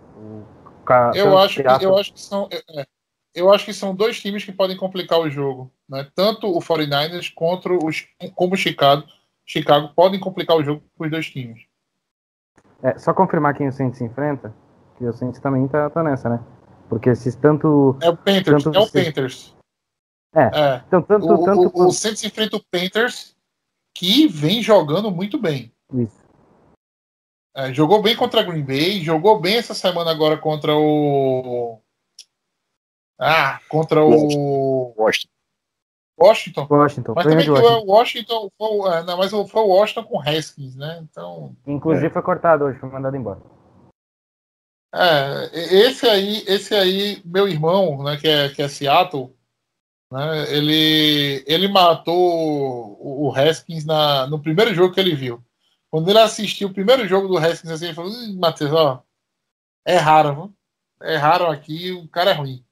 [0.81, 2.87] O ca- Eu acho, que, Seattle- eu, acho que são, é, é,
[3.35, 5.73] eu acho que são dois times que podem complicar o jogo.
[5.89, 6.07] Né?
[6.15, 9.05] Tanto o 49ers contra os, como o Chicago.
[9.47, 11.63] Chicago podem complicar o jogo para os dois times.
[12.83, 14.53] É, só confirmar quem o Saints se enfrenta,
[14.97, 16.41] que o Saints também tá, tá nessa, né?
[16.89, 17.97] Porque se tanto.
[18.03, 19.57] É o Panthers, Tanto é o Panthers.
[20.35, 20.43] É.
[20.43, 20.83] É.
[20.87, 23.37] Então, tanto, O, tanto o, o Saints enfrenta o Panthers,
[23.97, 25.73] que vem jogando muito bem.
[25.95, 26.23] Isso.
[27.55, 31.81] É, jogou bem contra a Green Bay, jogou bem essa semana agora contra o.
[33.19, 35.32] Ah, contra o Washington.
[36.23, 36.67] Washington.
[36.69, 37.79] Washington, Mas também que Washington.
[37.79, 41.01] o Washington foi, é, não, mas foi o Washington com Haskins, né?
[41.03, 41.57] Então.
[41.67, 43.41] Inclusive foi cortado hoje, foi mandado embora.
[44.95, 49.35] É, esse aí, esse aí, meu irmão, né, que é, que é Seattle,
[50.11, 55.43] né, ele, ele matou o, o Haskins na, no primeiro jogo que ele viu.
[55.91, 59.03] Quando ele assistiu o primeiro jogo do Haskins, assim, ele falou, "Ih, Matheus, ó,
[59.87, 60.55] erraram, viu?
[61.03, 62.65] erraram aqui, o cara é ruim.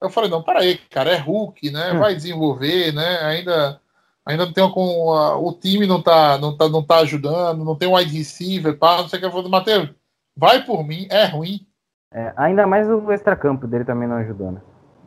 [0.00, 1.98] Eu falei, não, peraí, cara, é Hulk, né, Hum.
[1.98, 3.80] vai desenvolver, né, ainda,
[4.24, 7.76] ainda não tem com, a- o time não tá, não, tá, não tá ajudando, não
[7.76, 9.90] tem um wide receiver, pá, não sei o que, eu falei, Matheus,
[10.34, 11.66] vai por mim, é ruim,
[12.12, 14.60] É, ainda mais o extracampo dele também não ajudou, né?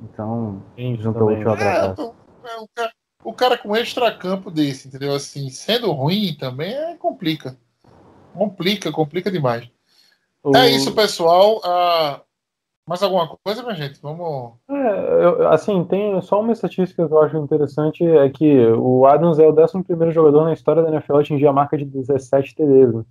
[0.03, 1.39] Então, Sim, juntou o também.
[1.39, 2.91] útil ao É, é, o, cara,
[3.25, 5.13] o cara com extracampo desse, entendeu?
[5.15, 7.57] Assim, sendo ruim também, é, complica.
[8.33, 9.69] Complica, complica demais.
[10.43, 11.61] O- É isso, pessoal.
[11.63, 12.21] Ah,
[12.87, 13.99] mais alguma coisa, minha gente?
[14.01, 14.53] Vamos.
[14.69, 19.39] É, eu- assim, tem só uma estatística que eu acho interessante, é que o Adams
[19.39, 22.93] é o 11º jogador na história da NFL a atingir a marca de 17 TDs,
[22.93, 23.03] né?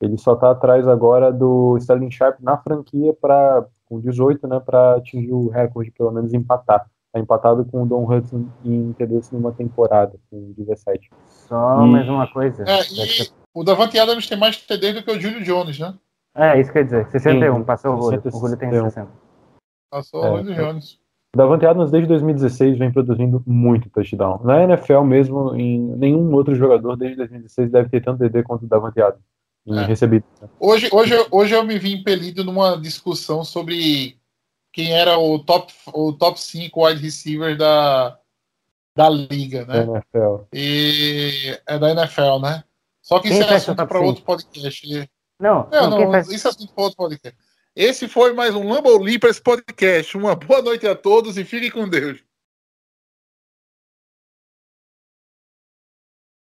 [0.00, 4.96] Ele só tá atrás agora do Sterling Sharp na franquia para com 18, né, para
[4.96, 6.86] atingir o recorde, pelo menos empatar.
[7.12, 11.10] Tá empatado com o Don Hudson em TDs numa temporada, com 17.
[11.26, 12.64] Só E- mais uma coisa.
[12.66, 15.92] É, e o Davante Adams tem mais TD do que o Julio Jones, né?
[16.34, 18.18] É, isso quer dizer, 61, Sim, passou o Julio.
[18.18, 18.40] O 61.
[18.40, 19.08] Julio tem 60.
[19.90, 20.98] Passou É, o Julio Jones.
[21.34, 24.40] Davante Adams desde 2016 vem produzindo muito touchdown.
[24.44, 28.68] Na NFL mesmo, em nenhum outro jogador desde 2016 deve ter tanto TD quanto o
[28.68, 29.24] Davante Adams
[29.66, 29.84] É.
[29.86, 30.24] recebido.
[30.60, 34.18] Hoje, hoje, eu- hoje eu me vi impelido numa discussão sobre
[34.74, 38.18] quem era o top, o top 5 wide receiver da,
[38.96, 39.84] da liga, né?
[39.84, 40.44] NFL.
[40.52, 42.62] E é da NFL, né?
[43.02, 45.10] Só que Quem isso é assunto para outro podcast.
[45.42, 47.36] Não, Não, não, não, isso é assunto para outro podcast.
[47.74, 50.16] Esse foi mais um Lambo Leapers Podcast.
[50.16, 52.20] Uma boa noite a todos e fiquem com Deus.